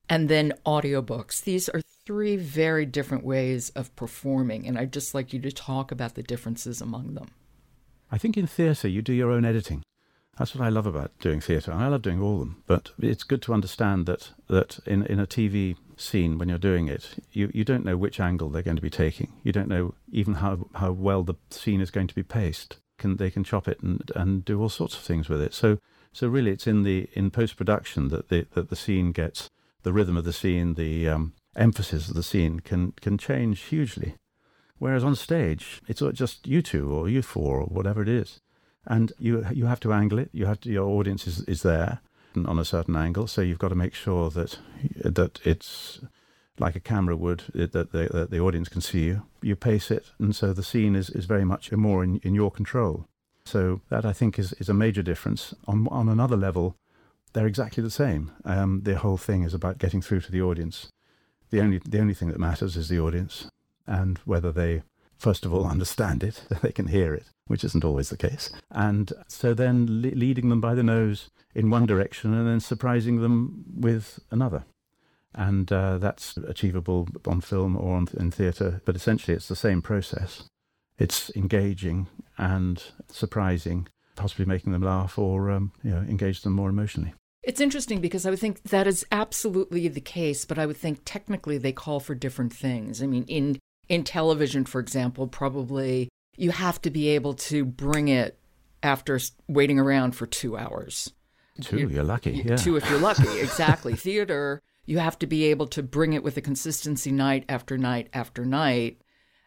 and 0.10 0.28
then 0.28 0.54
audiobooks. 0.66 1.44
These 1.44 1.70
are 1.70 1.82
three 2.04 2.36
very 2.36 2.88
different 2.88 3.24
ways 3.24 3.70
of 3.76 3.96
performing, 3.96 4.68
and 4.68 4.76
I'd 4.76 4.92
just 4.92 5.14
like 5.14 5.34
you 5.34 5.40
to 5.42 5.52
talk 5.52 5.92
about 5.92 6.16
the 6.16 6.24
differences 6.24 6.82
among 6.82 7.14
them. 7.14 7.28
I 8.12 8.18
think 8.18 8.38
in 8.38 8.48
theatre 8.48 8.88
you 8.88 9.04
do 9.04 9.14
your 9.14 9.30
own 9.30 9.46
editing. 9.46 9.84
That's 10.36 10.56
what 10.56 10.66
I 10.66 10.70
love 10.70 10.88
about 10.88 11.12
doing 11.20 11.40
theatre. 11.40 11.72
I 11.72 11.88
love 11.88 12.02
doing 12.02 12.20
all 12.20 12.34
of 12.34 12.40
them, 12.40 12.64
but 12.66 12.90
it's 13.00 13.24
good 13.24 13.44
to 13.44 13.54
understand 13.54 14.08
that 14.08 14.32
that 14.48 14.80
in, 14.88 15.06
in 15.06 15.20
a 15.20 15.28
TV 15.28 15.76
scene 15.96 16.40
when 16.40 16.50
you're 16.50 16.58
doing 16.58 16.88
it, 16.88 17.24
you, 17.34 17.52
you 17.54 17.64
don't 17.64 17.86
know 17.86 17.98
which 17.98 18.20
angle 18.20 18.50
they're 18.50 18.64
going 18.64 18.78
to 18.78 18.82
be 18.82 18.90
taking. 18.90 19.32
You 19.44 19.52
don't 19.52 19.70
know 19.70 19.94
even 20.12 20.36
how, 20.36 20.70
how 20.74 20.92
well 20.92 21.22
the 21.22 21.36
scene 21.52 21.82
is 21.82 21.92
going 21.92 22.08
to 22.08 22.16
be 22.16 22.24
paced 22.24 22.78
can 23.02 23.18
they 23.18 23.32
can 23.32 23.44
chop 23.44 23.68
it 23.68 23.80
and 23.82 24.12
and 24.16 24.46
do 24.46 24.62
all 24.62 24.70
sorts 24.70 24.96
of 24.96 25.02
things 25.02 25.30
with 25.30 25.42
it. 25.42 25.54
So 25.54 25.78
so 26.14 26.28
really, 26.28 26.52
it's 26.52 26.68
in 26.68 26.84
the 26.84 27.10
in 27.14 27.32
post 27.32 27.58
production 27.58 28.10
that 28.10 28.30
the 28.30 28.46
that 28.52 28.70
the 28.70 28.76
scene 28.76 29.12
gets 29.12 29.50
the 29.84 29.94
rhythm 29.94 30.18
of 30.18 30.26
the 30.26 30.34
scene, 30.34 30.76
the 30.76 31.10
um, 31.10 31.34
emphasis 31.56 32.10
of 32.10 32.16
the 32.16 32.24
scene 32.24 32.60
can 32.60 32.92
can 33.02 33.18
change 33.18 33.62
hugely. 33.62 34.16
Whereas 34.78 35.04
on 35.04 35.16
stage, 35.16 35.82
it's 35.88 36.02
just 36.14 36.48
you 36.48 36.62
two 36.62 36.92
or 36.92 37.10
you 37.10 37.22
four 37.22 37.60
or 37.62 37.68
whatever 37.68 38.02
it 38.02 38.10
is, 38.10 38.42
and 38.86 39.14
you 39.20 39.46
you 39.52 39.66
have 39.68 39.80
to 39.82 39.94
angle 39.94 40.20
it. 40.20 40.30
You 40.34 40.46
have 40.46 40.60
to 40.62 40.70
your 40.70 40.90
audience 40.90 41.28
is, 41.28 41.42
is 41.44 41.62
there 41.62 42.00
on 42.36 42.60
a 42.60 42.66
certain 42.66 42.96
angle, 42.96 43.28
so 43.28 43.42
you've 43.42 43.60
got 43.60 43.70
to 43.70 43.84
make 43.84 43.94
sure 43.94 44.30
that 44.32 44.60
that 45.04 45.40
it's 45.46 46.02
like 46.60 46.76
a 46.76 46.80
camera 46.80 47.16
would, 47.16 47.44
that 47.54 47.72
the, 47.74 48.10
that 48.12 48.30
the 48.32 48.40
audience 48.40 48.70
can 48.70 48.82
see 48.82 49.06
you. 49.06 49.24
You 49.42 49.56
pace 49.56 49.92
it, 49.92 50.12
and 50.20 50.36
so 50.36 50.54
the 50.54 50.64
scene 50.64 50.96
is, 50.96 51.10
is 51.10 51.26
very 51.26 51.46
much 51.46 51.72
more 51.72 52.04
in, 52.04 52.20
in 52.24 52.36
your 52.36 52.52
control. 52.52 53.08
So 53.46 53.82
that 53.90 54.06
I 54.06 54.14
think 54.14 54.38
is, 54.38 54.54
is 54.54 54.70
a 54.70 54.74
major 54.74 55.02
difference. 55.02 55.56
On, 55.68 55.88
on 55.90 56.08
another 56.08 56.38
level, 56.38 56.76
they're 57.34 57.48
exactly 57.48 57.82
the 57.82 57.90
same. 57.90 58.32
Um, 58.46 58.82
the 58.84 58.98
whole 58.98 59.18
thing 59.18 59.44
is 59.44 59.54
about 59.54 59.78
getting 59.78 60.02
through 60.02 60.22
to 60.22 60.32
the 60.32 60.42
audience. 60.42 60.92
The 61.50 61.62
only, 61.62 61.80
the 61.80 62.00
only 62.00 62.14
thing 62.14 62.30
that 62.30 62.40
matters 62.40 62.78
is 62.78 62.90
the 62.90 63.00
audience 63.00 63.50
and 63.88 64.20
whether 64.20 64.52
they, 64.52 64.84
first 65.18 65.46
of 65.46 65.54
all, 65.54 65.66
understand 65.70 66.24
it, 66.24 66.44
they 66.62 66.72
can 66.72 66.88
hear 66.88 67.14
it, 67.14 67.26
which 67.48 67.64
isn't 67.64 67.86
always 67.86 68.10
the 68.10 68.18
case. 68.18 68.52
And 68.70 69.12
so 69.28 69.54
then 69.54 69.86
le- 69.88 70.16
leading 70.16 70.50
them 70.50 70.62
by 70.62 70.76
the 70.76 70.84
nose 70.84 71.30
in 71.56 71.70
one 71.70 71.86
direction 71.86 72.34
and 72.34 72.48
then 72.48 72.60
surprising 72.60 73.22
them 73.22 73.66
with 73.74 74.20
another 74.30 74.64
and 75.34 75.72
uh, 75.72 75.98
that's 75.98 76.38
achievable 76.38 77.08
on 77.26 77.42
film 77.42 77.78
or 77.78 77.96
on, 77.96 78.08
in 78.20 78.32
theatre. 78.32 78.82
But 78.86 78.96
essentially, 78.96 79.36
it's 79.36 79.48
the 79.48 79.56
same 79.56 79.82
process. 79.82 80.44
It's 80.98 81.32
engaging 81.36 82.08
and 82.38 82.84
surprising, 83.10 83.88
possibly 84.16 84.46
making 84.46 84.72
them 84.72 84.82
laugh 84.82 85.18
or 85.18 85.50
um, 85.52 85.72
you 85.84 85.92
know 85.92 86.02
engage 86.02 86.42
them 86.42 86.54
more 86.54 86.70
emotionally. 86.70 87.14
It's 87.44 87.62
interesting 87.62 88.02
because 88.02 88.26
I 88.26 88.30
would 88.30 88.40
think 88.40 88.62
that 88.64 88.86
is 88.86 89.06
absolutely 89.12 89.88
the 89.88 90.02
case, 90.02 90.46
but 90.46 90.60
I 90.60 90.66
would 90.68 90.78
think 90.78 91.02
technically 91.06 91.58
they 91.58 91.72
call 91.72 92.00
for 92.00 92.14
different 92.14 92.54
things. 92.54 93.02
I 93.02 93.08
mean, 93.08 93.24
in 93.24 93.60
in 93.90 94.04
television, 94.04 94.66
for 94.66 94.80
example, 94.80 95.28
probably 95.28 96.10
you 96.38 96.52
have 96.52 96.82
to 96.82 96.90
be 96.90 97.10
able 97.10 97.34
to 97.34 97.66
bring 97.66 98.08
it 98.08 98.38
after 98.84 99.20
waiting 99.48 99.80
around 99.80 100.16
for 100.16 100.26
two 100.26 100.58
hours. 100.58 101.12
Two, 101.62 101.78
you, 101.78 101.90
you're 101.90 102.04
lucky. 102.04 102.44
Yeah. 102.46 102.56
Two 102.56 102.76
if 102.76 102.90
you're 102.90 103.00
lucky. 103.00 103.40
Exactly. 103.40 103.96
Theater 103.96 104.62
you 104.86 105.00
have 105.00 105.18
to 105.20 105.28
be 105.28 105.46
able 105.46 105.68
to 105.68 105.84
bring 105.84 106.14
it 106.14 106.24
with 106.24 106.38
a 106.38 106.42
consistency 106.42 107.12
night 107.12 107.46
after 107.48 107.78
night 107.78 108.10
after 108.14 108.46
night. 108.46 109.02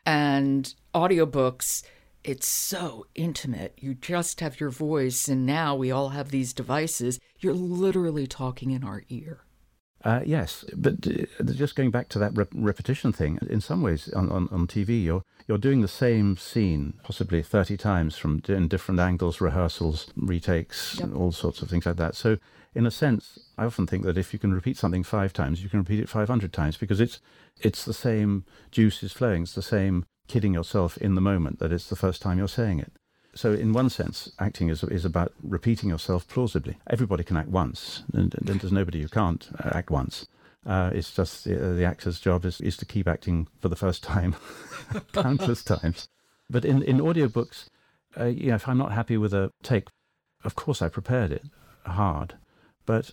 And 0.06 0.72
audiobooks, 0.94 1.82
it's 2.22 2.46
so 2.46 3.06
intimate. 3.14 3.78
You 3.80 3.94
just 3.94 4.40
have 4.40 4.60
your 4.60 4.70
voice, 4.70 5.28
and 5.28 5.44
now 5.44 5.74
we 5.74 5.90
all 5.90 6.10
have 6.10 6.30
these 6.30 6.52
devices. 6.52 7.18
You're 7.38 7.54
literally 7.54 8.26
talking 8.26 8.70
in 8.70 8.84
our 8.84 9.02
ear. 9.08 9.44
Uh, 10.04 10.20
yes, 10.26 10.66
but 10.76 10.94
uh, 11.06 11.44
just 11.44 11.74
going 11.74 11.90
back 11.90 12.10
to 12.10 12.18
that 12.18 12.36
rep- 12.36 12.52
repetition 12.54 13.10
thing, 13.10 13.38
in 13.48 13.60
some 13.62 13.80
ways 13.80 14.12
on, 14.12 14.30
on, 14.30 14.48
on 14.52 14.66
TV, 14.66 15.02
you're 15.02 15.22
you're 15.46 15.58
doing 15.58 15.80
the 15.80 15.88
same 15.88 16.36
scene 16.36 16.94
possibly 17.02 17.42
30 17.42 17.76
times 17.76 18.16
from 18.16 18.42
in 18.48 18.68
different 18.68 19.00
angles, 19.00 19.40
rehearsals, 19.40 20.10
retakes, 20.16 20.98
yep. 21.00 21.14
all 21.14 21.32
sorts 21.32 21.60
of 21.62 21.68
things 21.68 21.86
like 21.86 21.96
that. 21.96 22.14
So 22.14 22.38
in 22.74 22.86
a 22.86 22.90
sense, 22.90 23.38
I 23.56 23.64
often 23.64 23.86
think 23.86 24.04
that 24.04 24.18
if 24.18 24.32
you 24.32 24.38
can 24.38 24.52
repeat 24.52 24.76
something 24.76 25.04
five 25.04 25.32
times, 25.32 25.62
you 25.62 25.68
can 25.68 25.80
repeat 25.80 26.00
it 26.00 26.08
500 26.08 26.52
times 26.52 26.76
because 26.76 27.00
it's 27.00 27.20
it's 27.60 27.84
the 27.84 27.94
same 27.94 28.44
juices 28.70 29.12
flowing, 29.12 29.42
it's 29.42 29.54
the 29.54 29.62
same 29.62 30.04
kidding 30.28 30.54
yourself 30.54 30.98
in 30.98 31.14
the 31.14 31.20
moment 31.20 31.58
that 31.60 31.72
it's 31.72 31.88
the 31.88 31.96
first 31.96 32.20
time 32.20 32.38
you're 32.38 32.48
saying 32.48 32.78
it. 32.78 32.92
So, 33.36 33.52
in 33.52 33.72
one 33.72 33.90
sense, 33.90 34.30
acting 34.38 34.68
is, 34.68 34.84
is 34.84 35.04
about 35.04 35.32
repeating 35.42 35.88
yourself 35.88 36.28
plausibly. 36.28 36.76
Everybody 36.88 37.24
can 37.24 37.36
act 37.36 37.48
once, 37.48 38.04
and, 38.12 38.34
and 38.34 38.60
there's 38.60 38.72
nobody 38.72 39.02
who 39.02 39.08
can't 39.08 39.48
act 39.60 39.90
once. 39.90 40.26
Uh, 40.66 40.90
it's 40.94 41.14
just 41.14 41.44
the, 41.44 41.56
uh, 41.56 41.74
the, 41.74 41.84
actor's 41.84 42.18
job 42.20 42.44
is, 42.44 42.60
is 42.60 42.76
to 42.78 42.86
keep 42.86 43.06
acting 43.06 43.48
for 43.60 43.68
the 43.68 43.76
first 43.76 44.02
time 44.02 44.34
countless 45.12 45.62
times. 45.64 46.08
But 46.48 46.64
in, 46.64 46.82
in 46.82 46.98
audiobooks, 46.98 47.68
uh, 48.18 48.26
you 48.26 48.48
know, 48.48 48.54
if 48.54 48.68
I'm 48.68 48.78
not 48.78 48.92
happy 48.92 49.16
with 49.16 49.34
a 49.34 49.50
take, 49.62 49.88
of 50.44 50.54
course 50.54 50.80
I 50.80 50.88
prepared 50.88 51.32
it 51.32 51.44
hard. 51.84 52.34
But 52.86 53.10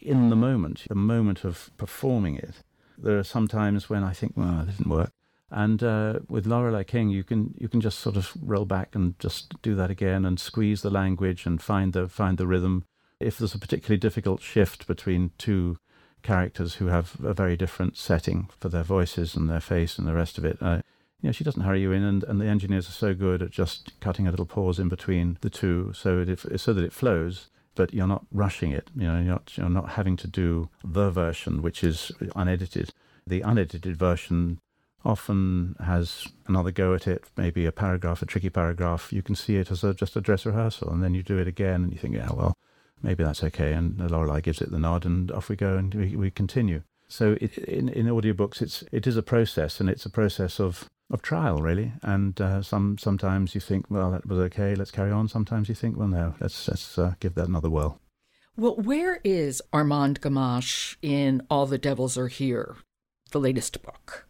in 0.00 0.30
the 0.30 0.36
moment, 0.36 0.84
the 0.88 0.94
moment 0.94 1.44
of 1.44 1.70
performing 1.76 2.36
it, 2.36 2.62
there 2.98 3.18
are 3.18 3.24
some 3.24 3.48
times 3.48 3.88
when 3.88 4.04
I 4.04 4.12
think, 4.12 4.34
well, 4.36 4.64
this 4.66 4.76
didn't 4.76 4.92
work. 4.92 5.12
And 5.52 5.82
uh, 5.82 6.20
with 6.28 6.46
Lorelei 6.46 6.82
King, 6.82 7.10
you 7.10 7.22
can 7.22 7.54
you 7.58 7.68
can 7.68 7.80
just 7.80 7.98
sort 7.98 8.16
of 8.16 8.32
roll 8.40 8.64
back 8.64 8.94
and 8.94 9.18
just 9.18 9.60
do 9.60 9.74
that 9.74 9.90
again 9.90 10.24
and 10.24 10.40
squeeze 10.40 10.80
the 10.80 10.90
language 10.90 11.44
and 11.44 11.60
find 11.60 11.92
the 11.92 12.08
find 12.08 12.38
the 12.38 12.46
rhythm. 12.46 12.84
If 13.20 13.38
there's 13.38 13.54
a 13.54 13.58
particularly 13.58 13.98
difficult 13.98 14.40
shift 14.40 14.86
between 14.86 15.30
two 15.36 15.78
characters 16.22 16.76
who 16.76 16.86
have 16.86 17.16
a 17.22 17.34
very 17.34 17.56
different 17.56 17.96
setting 17.96 18.48
for 18.58 18.68
their 18.68 18.82
voices 18.82 19.36
and 19.36 19.50
their 19.50 19.60
face 19.60 19.98
and 19.98 20.08
the 20.08 20.14
rest 20.14 20.38
of 20.38 20.44
it, 20.44 20.56
uh, 20.60 20.80
you 21.20 21.28
know, 21.28 21.32
she 21.32 21.44
doesn't 21.44 21.62
hurry 21.62 21.82
you 21.82 21.92
in, 21.92 22.02
and, 22.02 22.24
and 22.24 22.40
the 22.40 22.46
engineers 22.46 22.88
are 22.88 22.92
so 22.92 23.14
good 23.14 23.42
at 23.42 23.50
just 23.50 23.92
cutting 24.00 24.26
a 24.26 24.30
little 24.30 24.46
pause 24.46 24.78
in 24.78 24.88
between 24.88 25.38
the 25.42 25.50
two, 25.50 25.92
so 25.94 26.20
it, 26.20 26.60
so 26.60 26.72
that 26.72 26.84
it 26.84 26.92
flows 26.92 27.50
but 27.74 27.94
you're 27.94 28.06
not 28.06 28.26
rushing 28.30 28.72
it. 28.72 28.90
You 28.94 29.06
know, 29.06 29.16
you're 29.16 29.24
not, 29.24 29.56
you're 29.56 29.68
not 29.68 29.90
having 29.90 30.16
to 30.18 30.28
do 30.28 30.68
the 30.84 31.10
version 31.10 31.62
which 31.62 31.82
is 31.82 32.12
unedited. 32.36 32.92
The 33.26 33.40
unedited 33.40 33.96
version 33.96 34.60
often 35.04 35.76
has 35.84 36.26
another 36.46 36.70
go 36.70 36.94
at 36.94 37.06
it, 37.06 37.24
maybe 37.36 37.66
a 37.66 37.72
paragraph, 37.72 38.22
a 38.22 38.26
tricky 38.26 38.50
paragraph. 38.50 39.12
You 39.12 39.22
can 39.22 39.34
see 39.34 39.56
it 39.56 39.70
as 39.70 39.84
a, 39.84 39.94
just 39.94 40.16
a 40.16 40.20
dress 40.20 40.46
rehearsal, 40.46 40.90
and 40.90 41.02
then 41.02 41.14
you 41.14 41.22
do 41.22 41.38
it 41.38 41.48
again, 41.48 41.82
and 41.84 41.92
you 41.92 41.98
think, 41.98 42.14
yeah, 42.14 42.30
well, 42.32 42.56
maybe 43.02 43.24
that's 43.24 43.44
okay. 43.44 43.72
And 43.72 43.98
Lorelei 44.10 44.40
gives 44.40 44.60
it 44.60 44.70
the 44.70 44.78
nod, 44.78 45.04
and 45.04 45.30
off 45.30 45.48
we 45.48 45.56
go, 45.56 45.76
and 45.76 45.94
we, 45.94 46.16
we 46.16 46.30
continue. 46.30 46.82
So 47.08 47.36
it, 47.40 47.58
in 47.58 47.88
in 47.90 48.06
audiobooks, 48.06 48.62
it's 48.62 48.84
it 48.90 49.06
is 49.06 49.16
a 49.16 49.22
process, 49.22 49.80
and 49.80 49.90
it's 49.90 50.06
a 50.06 50.10
process 50.10 50.58
of 50.58 50.88
of 51.10 51.20
trial, 51.20 51.58
really. 51.58 51.92
And 52.02 52.40
uh, 52.40 52.62
some 52.62 52.96
sometimes 52.98 53.54
you 53.54 53.60
think, 53.60 53.90
well, 53.90 54.10
that 54.12 54.26
was 54.26 54.38
okay, 54.38 54.74
let's 54.74 54.90
carry 54.90 55.10
on. 55.10 55.28
Sometimes 55.28 55.68
you 55.68 55.74
think, 55.74 55.96
well, 55.96 56.08
no, 56.08 56.34
let's 56.40 56.68
let's 56.68 56.98
uh, 56.98 57.14
give 57.20 57.34
that 57.34 57.48
another 57.48 57.68
whirl. 57.68 58.00
Well, 58.56 58.76
where 58.76 59.20
is 59.24 59.62
Armand 59.72 60.20
Gamache 60.20 60.96
in 61.02 61.42
All 61.50 61.66
the 61.66 61.78
Devils 61.78 62.18
Are 62.18 62.28
Here, 62.28 62.76
the 63.30 63.40
latest 63.40 63.82
book? 63.82 64.26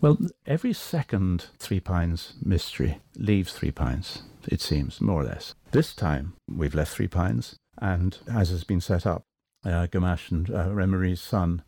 Well, 0.00 0.18
every 0.46 0.72
second 0.74 1.46
Three 1.58 1.80
Pines 1.80 2.34
mystery 2.42 3.00
leaves 3.16 3.52
Three 3.52 3.70
Pines, 3.70 4.22
it 4.46 4.60
seems, 4.60 5.00
more 5.00 5.22
or 5.22 5.24
less. 5.24 5.54
This 5.70 5.94
time 5.94 6.34
we've 6.48 6.74
left 6.74 6.94
Three 6.94 7.08
Pines, 7.08 7.56
and 7.80 8.18
as 8.30 8.50
has 8.50 8.64
been 8.64 8.80
set 8.80 9.06
up, 9.06 9.22
uh, 9.64 9.86
Gamache 9.86 10.30
and 10.30 10.50
uh, 10.50 10.74
Reine-Marie's 10.74 11.22
son, 11.22 11.62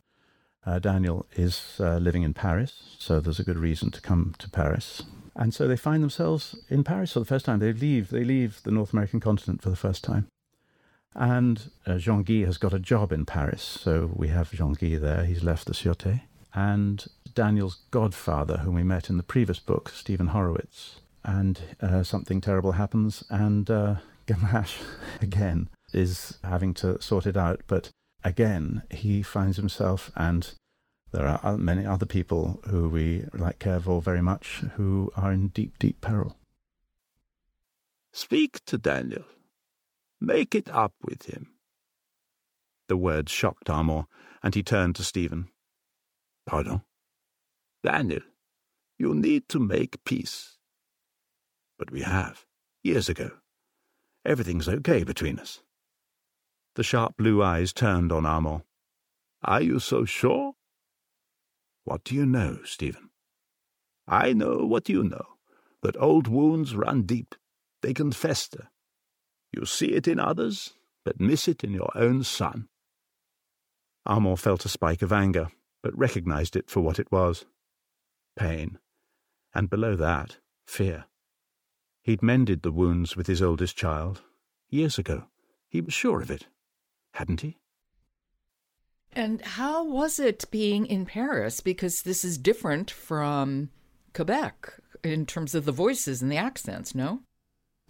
uh, 0.67 0.79
Daniel, 0.79 1.27
is 1.35 1.77
uh, 1.81 1.97
living 1.97 2.25
in 2.25 2.35
Paris, 2.35 2.97
so 2.99 3.21
there's 3.21 3.41
a 3.41 3.45
good 3.45 3.59
reason 3.59 3.91
to 3.91 4.03
come 4.03 4.35
to 4.39 4.51
Paris. 4.51 5.03
And 5.35 5.55
so 5.55 5.67
they 5.67 5.77
find 5.77 6.03
themselves 6.03 6.57
in 6.69 6.85
Paris 6.85 7.13
for 7.13 7.21
the 7.21 7.27
first 7.27 7.45
time. 7.45 7.59
They 7.59 7.73
leave, 7.73 8.11
they 8.11 8.25
leave 8.25 8.61
the 8.65 8.71
North 8.71 8.93
American 8.93 9.21
continent 9.21 9.63
for 9.63 9.71
the 9.71 9.77
first 9.77 10.05
time. 10.05 10.29
And 11.15 11.71
uh, 11.87 11.97
Jean 11.97 12.23
Guy 12.23 12.45
has 12.45 12.59
got 12.59 12.75
a 12.75 12.79
job 12.79 13.13
in 13.13 13.25
Paris, 13.25 13.63
so 13.63 14.11
we 14.15 14.29
have 14.29 14.51
Jean 14.53 14.75
Guy 14.75 14.97
there. 14.97 15.25
He's 15.25 15.43
left 15.43 15.67
the 15.67 15.73
Sûreté. 15.73 16.23
And 16.55 17.07
Daniel's 17.37 17.83
godfather, 17.91 18.57
whom 18.59 18.75
we 18.75 18.83
met 18.83 19.11
in 19.11 19.19
the 19.19 19.23
previous 19.23 19.61
book, 19.61 19.91
Stephen 19.91 20.29
Horowitz. 20.29 21.01
And 21.23 21.61
uh, 21.81 22.03
something 22.03 22.41
terrible 22.41 22.73
happens, 22.73 23.23
and 23.31 23.71
uh, 23.71 23.97
Gamache, 24.27 24.83
again, 25.21 25.69
is 25.93 26.39
having 26.43 26.75
to 26.75 27.01
sort 27.01 27.27
it 27.27 27.37
out. 27.37 27.61
But 27.67 27.91
again, 28.25 28.83
he 28.91 29.23
finds 29.23 29.59
himself, 29.59 30.11
and 30.17 30.53
there 31.13 31.27
are 31.27 31.59
many 31.59 31.85
other 31.85 32.07
people 32.07 32.61
who 32.69 32.89
we 32.89 33.25
like 33.35 33.59
Kervor 33.59 34.03
very 34.03 34.23
much, 34.23 34.63
who 34.77 35.13
are 35.15 35.31
in 35.31 35.49
deep, 35.49 35.79
deep 35.79 36.01
peril. 36.01 36.37
Speak 38.13 38.65
to 38.65 38.79
Daniel. 38.79 39.25
Make 40.21 40.55
it 40.55 40.71
up 40.71 40.95
with 41.05 41.27
him. 41.27 41.51
The 42.89 42.97
words 42.97 43.31
shocked 43.31 43.69
Armand, 43.69 44.07
and 44.43 44.55
he 44.55 44.63
turned 44.63 44.97
to 44.97 45.05
Stephen. 45.05 45.49
Pardon? 46.47 46.81
Daniel, 47.87 48.23
you 48.99 49.15
need 49.15 49.49
to 49.49 49.61
make 49.61 50.03
peace. 50.05 50.59
But 51.79 51.93
we 51.93 52.03
have, 52.03 52.45
years 52.83 53.09
ago. 53.09 53.31
Everything's 54.25 54.69
okay 54.69 55.05
between 55.05 55.39
us. 55.39 55.63
The 56.75 56.83
sharp 56.83 57.17
blue 57.17 57.45
eyes 57.45 57.73
turned 57.73 58.11
on 58.11 58.27
Armand. 58.27 58.63
Are 59.45 59.63
you 59.63 59.79
so 59.79 60.05
sure? 60.05 60.55
What 61.85 62.03
do 62.03 62.17
you 62.17 62.27
know, 62.27 62.59
Stephen? 62.65 63.11
I 64.09 64.33
know 64.33 64.67
what 64.67 64.89
you 64.89 65.05
know, 65.05 65.37
that 65.85 65.97
old 66.03 66.27
wounds 66.27 66.75
run 66.75 67.03
deep. 67.03 67.37
They 67.83 67.95
can 67.95 68.11
fester. 68.11 68.69
You 69.53 69.65
see 69.65 69.93
it 69.93 70.09
in 70.09 70.19
others, 70.19 70.73
but 71.05 71.21
miss 71.21 71.47
it 71.47 71.63
in 71.63 71.73
your 71.73 71.93
own 71.95 72.25
son. 72.25 72.67
Armand 74.05 74.41
felt 74.41 74.65
a 74.65 74.69
spike 74.69 75.03
of 75.03 75.13
anger, 75.13 75.51
but 75.85 75.97
recognized 75.97 76.57
it 76.57 76.69
for 76.69 76.81
what 76.81 76.99
it 76.99 77.13
was 77.13 77.45
pain, 78.37 78.79
and 79.55 79.71
below 79.71 79.97
that, 79.97 80.37
fear. 80.67 81.05
He'd 82.03 82.23
mended 82.23 82.63
the 82.63 82.73
wounds 82.73 83.17
with 83.17 83.27
his 83.27 83.43
oldest 83.43 83.77
child 83.77 84.23
years 84.71 84.99
ago. 84.99 85.25
He 85.69 85.81
was 85.81 85.95
sure 85.95 86.23
of 86.23 86.31
it, 86.31 86.47
hadn't 87.15 87.41
he? 87.41 87.59
And 89.13 89.41
how 89.41 89.83
was 89.85 90.19
it 90.19 90.45
being 90.51 90.87
in 90.87 91.07
Paris? 91.07 91.61
Because 91.61 92.03
this 92.03 92.25
is 92.25 92.37
different 92.37 92.91
from 92.91 93.71
Quebec 94.15 94.75
in 95.03 95.27
terms 95.27 95.55
of 95.55 95.65
the 95.65 95.73
voices 95.73 96.21
and 96.21 96.31
the 96.31 96.37
accents, 96.37 96.95
no? 96.95 97.21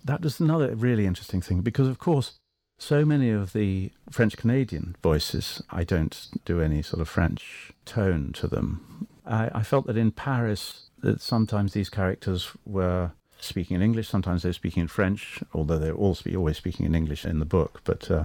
That 0.05 0.23
was 0.23 0.39
another 0.39 0.75
really 0.75 1.05
interesting 1.05 1.41
thing 1.41 1.63
because, 1.63 1.89
of 1.89 1.99
course, 1.99 2.39
so 2.79 3.05
many 3.05 3.31
of 3.31 3.53
the 3.53 3.91
French 4.11 4.37
Canadian 4.37 4.97
voices, 5.03 5.63
I 5.71 5.83
don't 5.83 6.29
do 6.45 6.61
any 6.61 6.83
sort 6.83 7.01
of 7.01 7.09
French 7.09 7.73
tone 7.85 8.33
to 8.35 8.47
them. 8.47 9.09
I, 9.27 9.51
I 9.55 9.63
felt 9.63 9.87
that 9.87 9.97
in 9.97 10.13
Paris, 10.13 10.91
that 11.01 11.21
sometimes 11.21 11.73
these 11.73 11.91
characters 11.91 12.51
were 12.65 13.13
speaking 13.39 13.77
in 13.77 13.83
English, 13.83 14.09
sometimes 14.09 14.43
they're 14.43 14.53
speaking 14.53 14.83
in 14.83 14.89
French, 14.89 15.43
although 15.53 15.79
they're 15.79 15.95
all 15.95 16.17
always 16.35 16.57
speaking 16.57 16.87
in 16.87 16.95
English 16.95 17.25
in 17.25 17.39
the 17.39 17.45
book. 17.45 17.81
But 17.85 18.11
uh, 18.11 18.25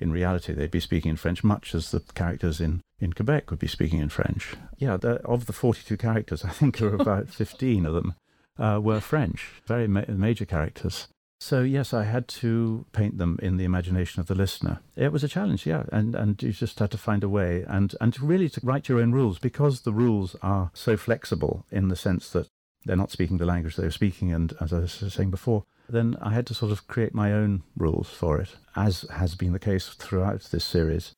in 0.00 0.12
reality, 0.12 0.52
they'd 0.52 0.70
be 0.70 0.80
speaking 0.80 1.10
in 1.10 1.16
French, 1.16 1.44
much 1.44 1.74
as 1.74 1.90
the 1.90 2.00
characters 2.14 2.60
in, 2.60 2.82
in 3.00 3.12
Quebec 3.12 3.50
would 3.50 3.58
be 3.58 3.68
speaking 3.68 4.00
in 4.00 4.08
French. 4.08 4.54
Yeah, 4.78 4.96
the, 4.96 5.20
of 5.24 5.46
the 5.46 5.52
42 5.52 5.96
characters, 5.96 6.44
I 6.44 6.50
think 6.50 6.78
there 6.78 6.90
were 6.90 6.96
about 7.02 7.28
15 7.28 7.86
of 7.86 7.94
them 7.94 8.14
uh, 8.58 8.80
were 8.82 9.00
French, 9.00 9.62
very 9.66 9.86
ma- 9.86 10.04
major 10.08 10.44
characters. 10.44 11.08
So 11.42 11.62
yes, 11.62 11.92
I 11.92 12.04
had 12.04 12.28
to 12.28 12.86
paint 12.92 13.18
them 13.18 13.36
in 13.42 13.56
the 13.56 13.64
imagination 13.64 14.20
of 14.20 14.28
the 14.28 14.34
listener. 14.36 14.78
It 14.94 15.10
was 15.10 15.24
a 15.24 15.28
challenge, 15.28 15.66
yeah, 15.66 15.82
and 15.90 16.14
and 16.14 16.40
you 16.40 16.52
just 16.52 16.78
had 16.78 16.92
to 16.92 16.96
find 16.96 17.24
a 17.24 17.28
way 17.28 17.64
and 17.66 17.96
and 18.00 18.18
really 18.20 18.48
to 18.50 18.60
write 18.62 18.88
your 18.88 19.00
own 19.00 19.10
rules 19.10 19.40
because 19.40 19.80
the 19.80 19.92
rules 19.92 20.36
are 20.40 20.70
so 20.72 20.96
flexible 20.96 21.66
in 21.72 21.88
the 21.88 21.96
sense 21.96 22.30
that 22.30 22.46
they're 22.84 22.94
not 22.94 23.10
speaking 23.10 23.38
the 23.38 23.44
language 23.44 23.74
they 23.74 23.82
were 23.82 23.90
speaking, 23.90 24.32
and 24.32 24.54
as 24.60 24.72
I 24.72 24.78
was 24.78 24.92
saying 24.92 25.32
before, 25.32 25.64
then 25.88 26.16
I 26.22 26.32
had 26.32 26.46
to 26.46 26.54
sort 26.54 26.70
of 26.70 26.86
create 26.86 27.12
my 27.12 27.32
own 27.32 27.64
rules 27.76 28.08
for 28.08 28.38
it, 28.38 28.54
as 28.76 29.04
has 29.10 29.34
been 29.34 29.52
the 29.52 29.58
case 29.58 29.88
throughout 29.88 30.42
this 30.52 30.64
series. 30.64 31.12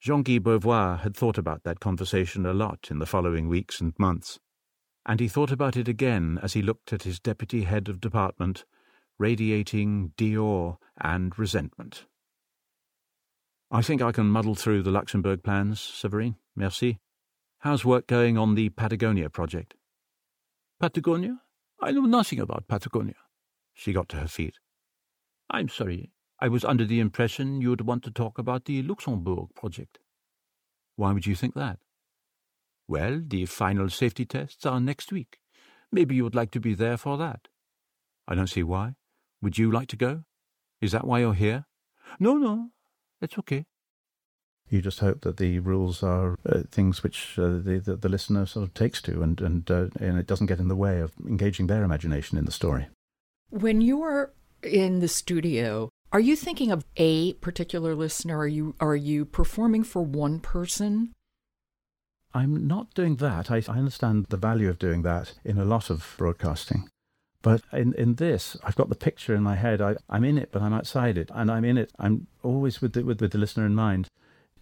Jean 0.00 0.22
Guy 0.22 0.38
Beauvoir 0.38 1.00
had 1.00 1.14
thought 1.14 1.36
about 1.36 1.62
that 1.64 1.78
conversation 1.78 2.46
a 2.46 2.54
lot 2.54 2.88
in 2.90 3.00
the 3.00 3.12
following 3.14 3.50
weeks 3.50 3.82
and 3.82 3.92
months, 3.98 4.38
and 5.04 5.20
he 5.20 5.28
thought 5.28 5.52
about 5.52 5.76
it 5.76 5.88
again 5.88 6.40
as 6.42 6.54
he 6.54 6.62
looked 6.62 6.90
at 6.90 7.02
his 7.02 7.20
deputy 7.20 7.64
head 7.64 7.90
of 7.90 8.00
department, 8.00 8.64
radiating 9.22 10.12
Dior 10.18 10.78
and 11.00 11.38
resentment. 11.38 12.06
I 13.70 13.80
think 13.80 14.02
I 14.02 14.10
can 14.10 14.26
muddle 14.26 14.56
through 14.56 14.82
the 14.82 14.90
Luxembourg 14.90 15.44
plans, 15.44 15.80
Severine. 15.80 16.34
Merci. 16.56 16.98
How's 17.60 17.84
work 17.84 18.08
going 18.08 18.36
on 18.36 18.56
the 18.56 18.70
Patagonia 18.70 19.30
project? 19.30 19.74
Patagonia? 20.80 21.38
I 21.80 21.92
know 21.92 22.00
nothing 22.00 22.40
about 22.40 22.66
Patagonia. 22.66 23.14
She 23.72 23.92
got 23.92 24.08
to 24.08 24.16
her 24.16 24.26
feet. 24.26 24.56
I'm 25.48 25.68
sorry. 25.68 26.10
I 26.40 26.48
was 26.48 26.64
under 26.64 26.84
the 26.84 26.98
impression 26.98 27.60
you'd 27.60 27.82
want 27.82 28.02
to 28.02 28.10
talk 28.10 28.38
about 28.38 28.64
the 28.64 28.82
Luxembourg 28.82 29.50
project. 29.54 30.00
Why 30.96 31.12
would 31.12 31.28
you 31.28 31.36
think 31.36 31.54
that? 31.54 31.78
Well, 32.88 33.22
the 33.24 33.46
final 33.46 33.88
safety 33.88 34.24
tests 34.24 34.66
are 34.66 34.80
next 34.80 35.12
week. 35.12 35.38
Maybe 35.92 36.16
you 36.16 36.24
would 36.24 36.34
like 36.34 36.50
to 36.50 36.60
be 36.60 36.74
there 36.74 36.96
for 36.96 37.16
that. 37.18 37.46
I 38.26 38.34
don't 38.34 38.48
see 38.48 38.64
why. 38.64 38.96
Would 39.42 39.58
you 39.58 39.70
like 39.70 39.88
to 39.88 39.96
go? 39.96 40.22
Is 40.80 40.92
that 40.92 41.06
why 41.06 41.20
you're 41.20 41.34
here? 41.34 41.66
No, 42.18 42.34
no. 42.34 42.70
That's 43.20 43.38
okay. 43.38 43.64
You 44.68 44.80
just 44.80 45.00
hope 45.00 45.20
that 45.22 45.36
the 45.36 45.58
rules 45.58 46.02
are 46.02 46.38
uh, 46.48 46.62
things 46.70 47.02
which 47.02 47.38
uh, 47.38 47.58
the, 47.58 47.82
the, 47.84 47.96
the 47.96 48.08
listener 48.08 48.46
sort 48.46 48.62
of 48.62 48.72
takes 48.72 49.02
to, 49.02 49.22
and 49.22 49.38
and 49.40 49.70
uh, 49.70 49.88
and 50.00 50.18
it 50.18 50.26
doesn't 50.26 50.46
get 50.46 50.60
in 50.60 50.68
the 50.68 50.76
way 50.76 51.00
of 51.00 51.12
engaging 51.26 51.66
their 51.66 51.84
imagination 51.84 52.38
in 52.38 52.46
the 52.46 52.52
story. 52.52 52.86
When 53.50 53.82
you're 53.82 54.32
in 54.62 55.00
the 55.00 55.08
studio, 55.08 55.90
are 56.10 56.20
you 56.20 56.36
thinking 56.36 56.70
of 56.70 56.84
a 56.96 57.34
particular 57.34 57.94
listener? 57.94 58.38
Are 58.38 58.46
you 58.46 58.74
are 58.80 58.96
you 58.96 59.24
performing 59.24 59.84
for 59.84 60.02
one 60.02 60.40
person? 60.40 61.12
I'm 62.32 62.66
not 62.66 62.94
doing 62.94 63.16
that. 63.16 63.50
I, 63.50 63.56
I 63.68 63.78
understand 63.78 64.26
the 64.30 64.38
value 64.38 64.70
of 64.70 64.78
doing 64.78 65.02
that 65.02 65.34
in 65.44 65.58
a 65.58 65.66
lot 65.66 65.90
of 65.90 66.14
broadcasting. 66.16 66.88
But 67.42 67.62
in, 67.72 67.92
in 67.94 68.14
this, 68.14 68.56
I've 68.64 68.76
got 68.76 68.88
the 68.88 68.94
picture 68.94 69.34
in 69.34 69.42
my 69.42 69.56
head. 69.56 69.80
I, 69.80 69.96
I'm 70.08 70.24
in 70.24 70.38
it, 70.38 70.50
but 70.52 70.62
I'm 70.62 70.72
outside 70.72 71.18
it. 71.18 71.30
And 71.34 71.50
I'm 71.50 71.64
in 71.64 71.76
it. 71.76 71.92
I'm 71.98 72.28
always 72.42 72.80
with 72.80 72.92
the, 72.92 73.04
with, 73.04 73.20
with 73.20 73.32
the 73.32 73.38
listener 73.38 73.66
in 73.66 73.74
mind. 73.74 74.08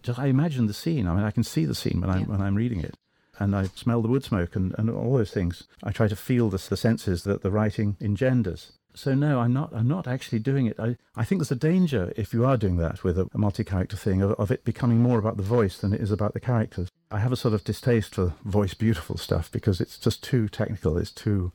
Just 0.01 0.19
I 0.19 0.27
imagine 0.27 0.65
the 0.65 0.73
scene. 0.73 1.07
I 1.07 1.15
mean, 1.15 1.23
I 1.23 1.31
can 1.31 1.43
see 1.43 1.65
the 1.65 1.75
scene 1.75 2.01
when 2.01 2.09
I'm, 2.09 2.27
when 2.27 2.41
I'm 2.41 2.55
reading 2.55 2.81
it. 2.81 2.95
And 3.39 3.55
I 3.55 3.65
smell 3.75 4.01
the 4.01 4.07
wood 4.07 4.23
smoke 4.23 4.55
and, 4.55 4.75
and 4.77 4.89
all 4.89 5.17
those 5.17 5.31
things. 5.31 5.63
I 5.83 5.91
try 5.91 6.07
to 6.07 6.15
feel 6.15 6.49
the, 6.49 6.57
the 6.57 6.77
senses 6.77 7.23
that 7.23 7.43
the 7.43 7.51
writing 7.51 7.97
engenders. 8.01 8.73
So 8.93 9.15
no, 9.15 9.39
I'm 9.39 9.53
not. 9.53 9.71
I'm 9.73 9.87
not 9.87 10.07
actually 10.07 10.39
doing 10.39 10.65
it. 10.65 10.77
I, 10.77 10.97
I 11.15 11.23
think 11.23 11.39
there's 11.39 11.51
a 11.51 11.55
danger 11.55 12.11
if 12.17 12.33
you 12.33 12.45
are 12.45 12.57
doing 12.57 12.77
that 12.77 13.03
with 13.03 13.17
a, 13.17 13.27
a 13.33 13.37
multi-character 13.37 13.95
thing 13.95 14.21
of, 14.21 14.31
of 14.31 14.51
it 14.51 14.65
becoming 14.65 14.99
more 14.99 15.17
about 15.17 15.37
the 15.37 15.43
voice 15.43 15.77
than 15.77 15.93
it 15.93 16.01
is 16.01 16.11
about 16.11 16.33
the 16.33 16.39
characters. 16.39 16.89
I 17.09 17.19
have 17.19 17.31
a 17.31 17.37
sort 17.37 17.53
of 17.53 17.63
distaste 17.63 18.15
for 18.15 18.33
voice 18.43 18.73
beautiful 18.73 19.17
stuff 19.17 19.51
because 19.51 19.79
it's 19.79 19.97
just 19.97 20.23
too 20.23 20.49
technical. 20.49 20.97
It's 20.97 21.11
too 21.11 21.53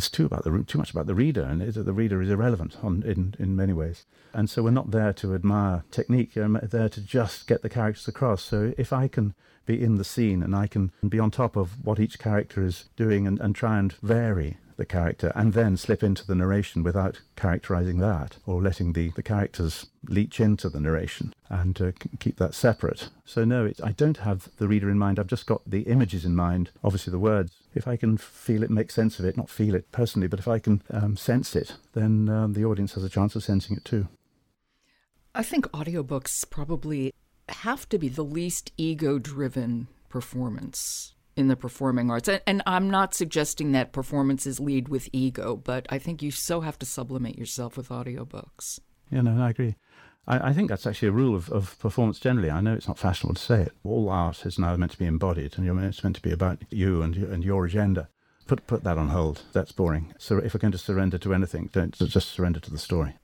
it's 0.00 0.08
too 0.08 0.24
about 0.24 0.44
the 0.44 0.64
too 0.66 0.78
much 0.78 0.90
about 0.90 1.06
the 1.06 1.14
reader, 1.14 1.42
and 1.42 1.60
it, 1.60 1.74
the 1.74 1.92
reader 1.92 2.22
is 2.22 2.30
irrelevant 2.30 2.78
on, 2.82 3.02
in 3.02 3.34
in 3.38 3.54
many 3.54 3.74
ways. 3.74 4.06
And 4.32 4.48
so 4.48 4.62
we're 4.62 4.70
not 4.70 4.92
there 4.92 5.12
to 5.12 5.34
admire 5.34 5.84
technique. 5.90 6.32
We're 6.36 6.48
there 6.60 6.88
to 6.88 7.00
just 7.02 7.46
get 7.46 7.60
the 7.60 7.68
characters 7.68 8.08
across. 8.08 8.42
So 8.42 8.72
if 8.78 8.94
I 8.94 9.08
can 9.08 9.34
be 9.70 9.82
in 9.82 9.96
the 9.96 10.04
scene 10.04 10.42
and 10.42 10.54
I 10.54 10.66
can 10.66 10.90
be 11.08 11.18
on 11.18 11.30
top 11.30 11.56
of 11.56 11.84
what 11.84 12.00
each 12.00 12.18
character 12.18 12.64
is 12.64 12.88
doing 12.96 13.26
and, 13.26 13.38
and 13.40 13.54
try 13.54 13.78
and 13.78 13.92
vary 14.02 14.56
the 14.76 14.86
character 14.86 15.30
and 15.34 15.52
then 15.52 15.76
slip 15.76 16.02
into 16.02 16.26
the 16.26 16.34
narration 16.34 16.82
without 16.82 17.20
characterizing 17.36 17.98
that 17.98 18.38
or 18.46 18.62
letting 18.62 18.94
the, 18.94 19.10
the 19.10 19.22
characters 19.22 19.86
leach 20.08 20.40
into 20.40 20.68
the 20.70 20.80
narration 20.80 21.34
and 21.50 21.80
uh, 21.80 21.92
keep 22.18 22.36
that 22.36 22.54
separate. 22.54 23.10
So, 23.24 23.44
no, 23.44 23.66
it, 23.66 23.78
I 23.84 23.92
don't 23.92 24.16
have 24.16 24.48
the 24.56 24.66
reader 24.66 24.90
in 24.90 24.98
mind. 24.98 25.18
I've 25.18 25.26
just 25.26 25.46
got 25.46 25.60
the 25.66 25.82
images 25.82 26.24
in 26.24 26.34
mind, 26.34 26.70
obviously 26.82 27.10
the 27.10 27.18
words. 27.18 27.52
If 27.74 27.86
I 27.86 27.96
can 27.96 28.16
feel 28.16 28.62
it, 28.62 28.70
make 28.70 28.90
sense 28.90 29.18
of 29.18 29.24
it, 29.26 29.36
not 29.36 29.50
feel 29.50 29.74
it 29.74 29.92
personally, 29.92 30.28
but 30.28 30.40
if 30.40 30.48
I 30.48 30.58
can 30.58 30.82
um, 30.90 31.16
sense 31.16 31.54
it, 31.54 31.76
then 31.92 32.28
um, 32.28 32.54
the 32.54 32.64
audience 32.64 32.94
has 32.94 33.04
a 33.04 33.10
chance 33.10 33.36
of 33.36 33.44
sensing 33.44 33.76
it 33.76 33.84
too. 33.84 34.08
I 35.34 35.42
think 35.44 35.66
audiobooks 35.72 36.48
probably 36.50 37.12
have 37.50 37.88
to 37.90 37.98
be 37.98 38.08
the 38.08 38.24
least 38.24 38.72
ego 38.76 39.18
driven 39.18 39.88
performance 40.08 41.14
in 41.36 41.48
the 41.48 41.56
performing 41.56 42.10
arts. 42.10 42.28
And 42.46 42.62
I'm 42.66 42.90
not 42.90 43.14
suggesting 43.14 43.72
that 43.72 43.92
performances 43.92 44.60
lead 44.60 44.88
with 44.88 45.08
ego, 45.12 45.56
but 45.56 45.86
I 45.88 45.98
think 45.98 46.22
you 46.22 46.30
so 46.30 46.60
have 46.60 46.78
to 46.80 46.86
sublimate 46.86 47.38
yourself 47.38 47.76
with 47.76 47.88
audiobooks. 47.88 48.80
Yeah, 49.10 49.22
no, 49.22 49.42
I 49.42 49.50
agree. 49.50 49.76
I, 50.26 50.50
I 50.50 50.52
think 50.52 50.68
that's 50.68 50.86
actually 50.86 51.08
a 51.08 51.12
rule 51.12 51.34
of, 51.34 51.50
of 51.50 51.78
performance 51.78 52.18
generally. 52.18 52.50
I 52.50 52.60
know 52.60 52.74
it's 52.74 52.88
not 52.88 52.98
fashionable 52.98 53.34
to 53.34 53.42
say 53.42 53.62
it. 53.62 53.72
All 53.84 54.08
art 54.08 54.44
is 54.44 54.58
now 54.58 54.76
meant 54.76 54.92
to 54.92 54.98
be 54.98 55.06
embodied, 55.06 55.56
and 55.56 55.80
it's 55.84 56.04
meant 56.04 56.16
to 56.16 56.22
be 56.22 56.32
about 56.32 56.62
you 56.70 57.02
and, 57.02 57.16
and 57.16 57.44
your 57.44 57.64
agenda. 57.64 58.08
Put, 58.46 58.66
put 58.66 58.84
that 58.84 58.98
on 58.98 59.08
hold. 59.08 59.42
That's 59.52 59.72
boring. 59.72 60.12
So 60.18 60.38
if 60.38 60.54
we're 60.54 60.60
going 60.60 60.72
to 60.72 60.78
surrender 60.78 61.18
to 61.18 61.34
anything, 61.34 61.70
don't 61.72 61.94
just 61.94 62.30
surrender 62.30 62.60
to 62.60 62.70
the 62.70 62.78
story. 62.78 63.16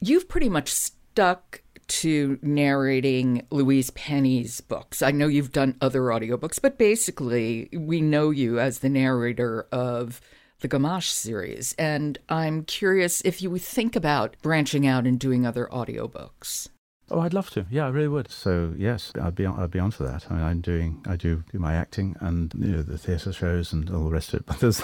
You've 0.00 0.28
pretty 0.28 0.48
much 0.48 0.72
stuck 0.72 1.62
to 1.90 2.38
narrating 2.40 3.46
Louise 3.50 3.90
Penny's 3.90 4.60
books. 4.60 5.02
I 5.02 5.10
know 5.10 5.26
you've 5.26 5.52
done 5.52 5.76
other 5.80 6.02
audiobooks, 6.02 6.60
but 6.62 6.78
basically, 6.78 7.68
we 7.72 8.00
know 8.00 8.30
you 8.30 8.60
as 8.60 8.78
the 8.78 8.88
narrator 8.88 9.66
of 9.72 10.20
the 10.60 10.68
Gamache 10.68 11.10
series. 11.10 11.74
And 11.78 12.18
I'm 12.28 12.64
curious 12.64 13.20
if 13.22 13.42
you 13.42 13.50
would 13.50 13.62
think 13.62 13.96
about 13.96 14.36
branching 14.42 14.86
out 14.86 15.06
and 15.06 15.18
doing 15.18 15.44
other 15.44 15.68
audiobooks. 15.72 16.68
Oh, 17.12 17.20
I'd 17.20 17.34
love 17.34 17.50
to. 17.50 17.66
Yeah, 17.70 17.86
I 17.86 17.88
really 17.88 18.06
would. 18.06 18.30
So 18.30 18.72
yes, 18.78 19.10
I'd 19.20 19.34
be 19.34 19.44
on, 19.44 19.58
I'd 19.58 19.72
be 19.72 19.80
on 19.80 19.90
for 19.90 20.04
that. 20.04 20.26
I 20.30 20.34
mean, 20.34 20.42
I'm 20.44 20.60
doing 20.60 21.04
I 21.08 21.16
do 21.16 21.42
do 21.50 21.58
my 21.58 21.74
acting 21.74 22.14
and 22.20 22.54
you 22.54 22.68
know 22.68 22.82
the 22.82 22.98
theatre 22.98 23.32
shows 23.32 23.72
and 23.72 23.90
all 23.90 24.04
the 24.04 24.10
rest 24.10 24.32
of 24.32 24.40
it. 24.40 24.46
But 24.46 24.60
there's 24.60 24.80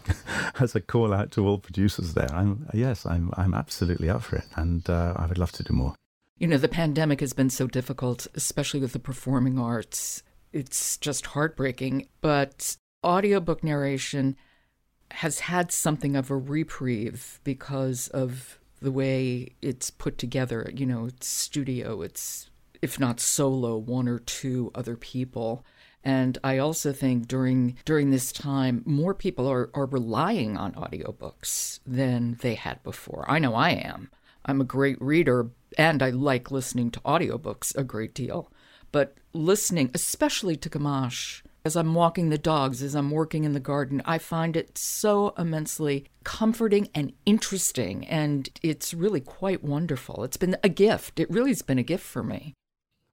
as 0.60 0.74
a 0.74 0.82
call 0.82 1.14
out 1.14 1.30
to 1.32 1.46
all 1.46 1.56
producers 1.56 2.12
there. 2.12 2.30
I'm 2.30 2.68
yes, 2.74 3.06
I'm 3.06 3.30
I'm 3.38 3.54
absolutely 3.54 4.10
up 4.10 4.22
for 4.22 4.36
it, 4.36 4.44
and 4.54 4.88
uh, 4.90 5.14
I 5.16 5.24
would 5.24 5.38
love 5.38 5.52
to 5.52 5.62
do 5.62 5.72
more. 5.72 5.94
You 6.42 6.48
know, 6.48 6.58
the 6.58 6.66
pandemic 6.66 7.20
has 7.20 7.32
been 7.32 7.50
so 7.50 7.68
difficult, 7.68 8.26
especially 8.34 8.80
with 8.80 8.94
the 8.94 8.98
performing 8.98 9.60
arts. 9.60 10.24
It's 10.52 10.96
just 10.96 11.26
heartbreaking. 11.26 12.08
But 12.20 12.76
audiobook 13.04 13.62
narration 13.62 14.34
has 15.12 15.38
had 15.38 15.70
something 15.70 16.16
of 16.16 16.32
a 16.32 16.36
reprieve 16.36 17.38
because 17.44 18.08
of 18.08 18.58
the 18.80 18.90
way 18.90 19.54
it's 19.62 19.90
put 19.90 20.18
together. 20.18 20.68
You 20.74 20.84
know, 20.84 21.06
it's 21.06 21.28
studio, 21.28 22.02
it's, 22.02 22.50
if 22.82 22.98
not 22.98 23.20
solo, 23.20 23.76
one 23.76 24.08
or 24.08 24.18
two 24.18 24.72
other 24.74 24.96
people. 24.96 25.64
And 26.02 26.38
I 26.42 26.58
also 26.58 26.92
think 26.92 27.28
during 27.28 27.78
during 27.84 28.10
this 28.10 28.32
time, 28.32 28.82
more 28.84 29.14
people 29.14 29.46
are, 29.46 29.70
are 29.74 29.86
relying 29.86 30.56
on 30.56 30.72
audiobooks 30.72 31.78
than 31.86 32.36
they 32.40 32.56
had 32.56 32.82
before. 32.82 33.26
I 33.28 33.38
know 33.38 33.54
I 33.54 33.70
am. 33.70 34.10
I'm 34.44 34.60
a 34.60 34.64
great 34.64 35.00
reader 35.00 35.52
and 35.78 36.02
I 36.02 36.10
like 36.10 36.50
listening 36.50 36.90
to 36.92 37.00
audiobooks 37.00 37.76
a 37.76 37.84
great 37.84 38.14
deal. 38.14 38.50
But 38.90 39.14
listening, 39.32 39.90
especially 39.94 40.56
to 40.56 40.68
Gamache, 40.68 41.42
as 41.64 41.76
I'm 41.76 41.94
walking 41.94 42.28
the 42.28 42.38
dogs, 42.38 42.82
as 42.82 42.94
I'm 42.94 43.10
working 43.10 43.44
in 43.44 43.52
the 43.52 43.60
garden, 43.60 44.02
I 44.04 44.18
find 44.18 44.56
it 44.56 44.76
so 44.76 45.32
immensely 45.38 46.06
comforting 46.24 46.88
and 46.94 47.12
interesting. 47.24 48.06
And 48.06 48.48
it's 48.62 48.92
really 48.92 49.20
quite 49.20 49.62
wonderful. 49.62 50.24
It's 50.24 50.36
been 50.36 50.56
a 50.62 50.68
gift. 50.68 51.20
It 51.20 51.30
really 51.30 51.50
has 51.50 51.62
been 51.62 51.78
a 51.78 51.84
gift 51.84 52.04
for 52.04 52.22
me. 52.22 52.54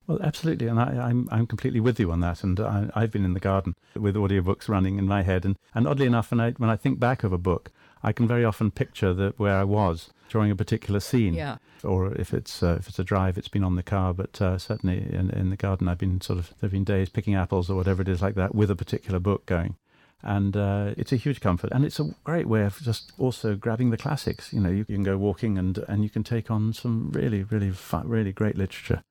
Well, 0.07 0.19
absolutely, 0.23 0.65
and 0.65 0.79
I, 0.79 0.89
am 0.89 0.99
I'm, 0.99 1.29
I'm 1.31 1.45
completely 1.45 1.79
with 1.79 1.99
you 1.99 2.11
on 2.11 2.19
that. 2.21 2.43
And 2.43 2.59
I, 2.59 2.89
have 2.95 3.11
been 3.11 3.25
in 3.25 3.35
the 3.35 3.39
garden 3.39 3.75
with 3.95 4.15
audiobooks 4.15 4.67
running 4.67 4.97
in 4.97 5.05
my 5.05 5.21
head, 5.21 5.45
and, 5.45 5.55
and 5.75 5.87
oddly 5.87 6.07
enough, 6.07 6.31
when 6.31 6.39
I 6.39 6.51
when 6.53 6.71
I 6.71 6.75
think 6.75 6.99
back 6.99 7.23
of 7.23 7.31
a 7.31 7.37
book, 7.37 7.71
I 8.03 8.11
can 8.11 8.27
very 8.27 8.45
often 8.45 8.71
picture 8.71 9.13
the, 9.13 9.33
where 9.37 9.57
I 9.57 9.63
was 9.63 10.11
during 10.29 10.51
a 10.51 10.55
particular 10.55 10.99
scene. 10.99 11.33
Yeah. 11.33 11.57
Or 11.83 12.13
if 12.13 12.33
it's 12.33 12.61
uh, 12.61 12.77
if 12.79 12.87
it's 12.89 12.99
a 12.99 13.03
drive, 13.03 13.37
it's 13.37 13.47
been 13.47 13.63
on 13.63 13.75
the 13.75 13.83
car. 13.83 14.13
But 14.13 14.41
uh, 14.41 14.57
certainly 14.57 14.97
in, 14.97 15.29
in 15.31 15.49
the 15.49 15.55
garden, 15.55 15.87
I've 15.87 15.97
been 15.97 16.21
sort 16.21 16.39
of 16.39 16.53
there've 16.59 16.71
been 16.71 16.83
days 16.83 17.09
picking 17.09 17.35
apples 17.35 17.69
or 17.69 17.75
whatever 17.75 18.01
it 18.01 18.07
is 18.07 18.21
like 18.21 18.35
that 18.35 18.53
with 18.53 18.69
a 18.69 18.75
particular 18.75 19.19
book 19.19 19.45
going, 19.45 19.75
and 20.21 20.55
uh, 20.57 20.93
it's 20.97 21.13
a 21.13 21.17
huge 21.17 21.39
comfort. 21.39 21.71
And 21.71 21.85
it's 21.85 21.99
a 21.99 22.13
great 22.23 22.47
way 22.47 22.63
of 22.63 22.79
just 22.81 23.13
also 23.17 23.55
grabbing 23.55 23.91
the 23.91 23.97
classics. 23.97 24.51
You 24.51 24.59
know, 24.59 24.69
you 24.69 24.85
can 24.85 25.03
go 25.03 25.17
walking 25.17 25.57
and 25.57 25.77
and 25.87 26.03
you 26.03 26.09
can 26.09 26.23
take 26.23 26.51
on 26.51 26.73
some 26.73 27.11
really 27.11 27.43
really 27.43 27.71
fun, 27.71 28.07
really 28.07 28.33
great 28.33 28.57
literature. 28.57 29.01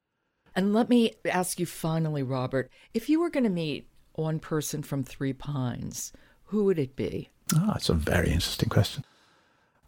And 0.55 0.75
let 0.75 0.89
me 0.89 1.15
ask 1.25 1.61
you 1.61 1.67
finally, 1.67 2.23
Robert, 2.23 2.71
if 2.93 3.09
you 3.09 3.21
were 3.21 3.31
going 3.31 3.45
to 3.45 3.51
meet 3.51 3.89
one 4.15 4.41
person 4.41 4.83
from 4.83 5.05
Three 5.05 5.33
Pines, 5.33 6.13
who 6.45 6.65
would 6.65 6.79
it 6.79 6.97
be? 6.97 7.31
Oh, 7.57 7.67
that's 7.69 7.89
a 7.89 7.95
very 7.95 8.29
interesting 8.29 8.69
question. 8.69 9.05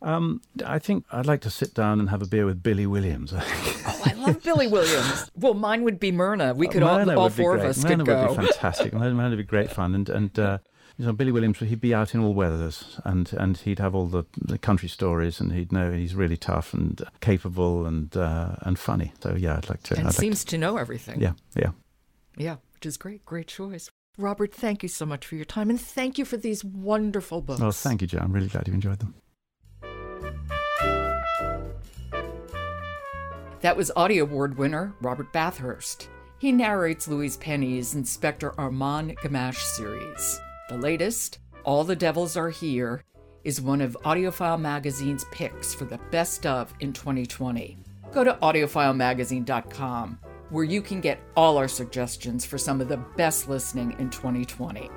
Um, 0.02 0.40
I 0.64 0.78
think 0.78 1.04
I'd 1.12 1.26
like 1.26 1.42
to 1.42 1.50
sit 1.50 1.74
down 1.74 2.00
and 2.00 2.08
have 2.08 2.22
a 2.22 2.26
beer 2.26 2.46
with 2.46 2.62
Billy 2.62 2.86
Williams. 2.86 3.34
oh, 3.36 4.02
I 4.06 4.14
love 4.14 4.42
Billy 4.42 4.66
Williams. 4.66 5.30
Well, 5.36 5.54
mine 5.54 5.82
would 5.82 6.00
be 6.00 6.10
Myrna. 6.10 6.54
We 6.54 6.68
could 6.68 6.82
Myrna 6.82 7.12
all, 7.12 7.24
all 7.24 7.28
four 7.28 7.54
of 7.54 7.62
us 7.62 7.84
Myrna 7.84 7.98
could 7.98 8.06
go. 8.06 8.28
would 8.28 8.40
be 8.40 8.46
fantastic. 8.46 8.94
Myrna 8.94 9.28
would 9.28 9.36
be 9.36 9.42
great 9.44 9.70
fun. 9.70 9.94
And 9.94 10.08
and 10.08 10.38
uh, 10.38 10.58
you 10.96 11.06
know, 11.06 11.12
Billy 11.12 11.32
Williams, 11.32 11.58
he'd 11.58 11.80
be 11.80 11.94
out 11.94 12.14
in 12.14 12.20
all 12.20 12.34
weathers, 12.34 13.00
and, 13.04 13.32
and 13.32 13.56
he'd 13.56 13.78
have 13.78 13.94
all 13.94 14.06
the, 14.06 14.24
the 14.38 14.58
country 14.58 14.88
stories, 14.88 15.40
and 15.40 15.52
he'd 15.52 15.72
know 15.72 15.92
he's 15.92 16.14
really 16.14 16.36
tough 16.36 16.74
and 16.74 17.02
capable 17.20 17.86
and 17.86 18.14
uh, 18.16 18.56
and 18.60 18.78
funny. 18.78 19.12
So 19.22 19.34
yeah, 19.34 19.56
I'd 19.56 19.68
like 19.68 19.82
to. 19.84 19.96
And 19.98 20.08
I'd 20.08 20.14
seems 20.14 20.42
like 20.42 20.48
to. 20.48 20.56
to 20.56 20.58
know 20.58 20.76
everything. 20.76 21.20
Yeah, 21.20 21.32
yeah, 21.56 21.70
yeah. 22.36 22.56
Which 22.74 22.86
is 22.86 22.96
great. 22.96 23.24
Great 23.24 23.48
choice. 23.48 23.90
Robert, 24.20 24.54
thank 24.54 24.82
you 24.82 24.88
so 24.88 25.06
much 25.06 25.26
for 25.26 25.34
your 25.34 25.44
time 25.44 25.70
and 25.70 25.80
thank 25.80 26.18
you 26.18 26.24
for 26.24 26.36
these 26.36 26.64
wonderful 26.64 27.40
books. 27.40 27.60
Well, 27.60 27.72
thank 27.72 28.02
you, 28.02 28.06
Joe. 28.06 28.18
I'm 28.20 28.32
really 28.32 28.48
glad 28.48 28.68
you 28.68 28.74
enjoyed 28.74 28.98
them. 28.98 29.14
That 33.60 33.76
was 33.76 33.90
Audie 33.94 34.18
Award 34.18 34.56
winner 34.56 34.94
Robert 35.00 35.32
Bathurst. 35.32 36.08
He 36.38 36.52
narrates 36.52 37.08
Louise 37.08 37.36
Penny's 37.36 37.94
Inspector 37.94 38.58
Armand 38.58 39.16
Gamache 39.18 39.60
series. 39.76 40.40
The 40.70 40.78
latest, 40.78 41.38
All 41.64 41.84
the 41.84 41.96
Devils 41.96 42.36
Are 42.36 42.48
Here, 42.48 43.02
is 43.44 43.60
one 43.60 43.80
of 43.80 43.96
AudioFile 44.04 44.60
Magazine's 44.60 45.24
picks 45.32 45.74
for 45.74 45.84
the 45.84 45.98
best 46.10 46.46
of 46.46 46.72
in 46.80 46.92
2020. 46.92 47.76
Go 48.12 48.24
to 48.24 48.32
audiofilemagazine.com 48.34 50.18
where 50.50 50.64
you 50.64 50.82
can 50.82 51.00
get 51.00 51.20
all 51.36 51.56
our 51.56 51.68
suggestions 51.68 52.44
for 52.44 52.58
some 52.58 52.80
of 52.80 52.88
the 52.88 52.96
best 53.16 53.48
listening 53.48 53.94
in 53.98 54.10
2020. 54.10 54.90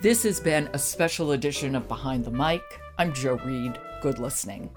This 0.00 0.22
has 0.22 0.38
been 0.38 0.68
a 0.72 0.78
special 0.78 1.32
edition 1.32 1.74
of 1.74 1.88
Behind 1.88 2.24
the 2.24 2.30
Mic. 2.30 2.62
I'm 2.98 3.12
Joe 3.12 3.38
Reed. 3.44 3.78
Good 4.02 4.18
listening. 4.18 4.70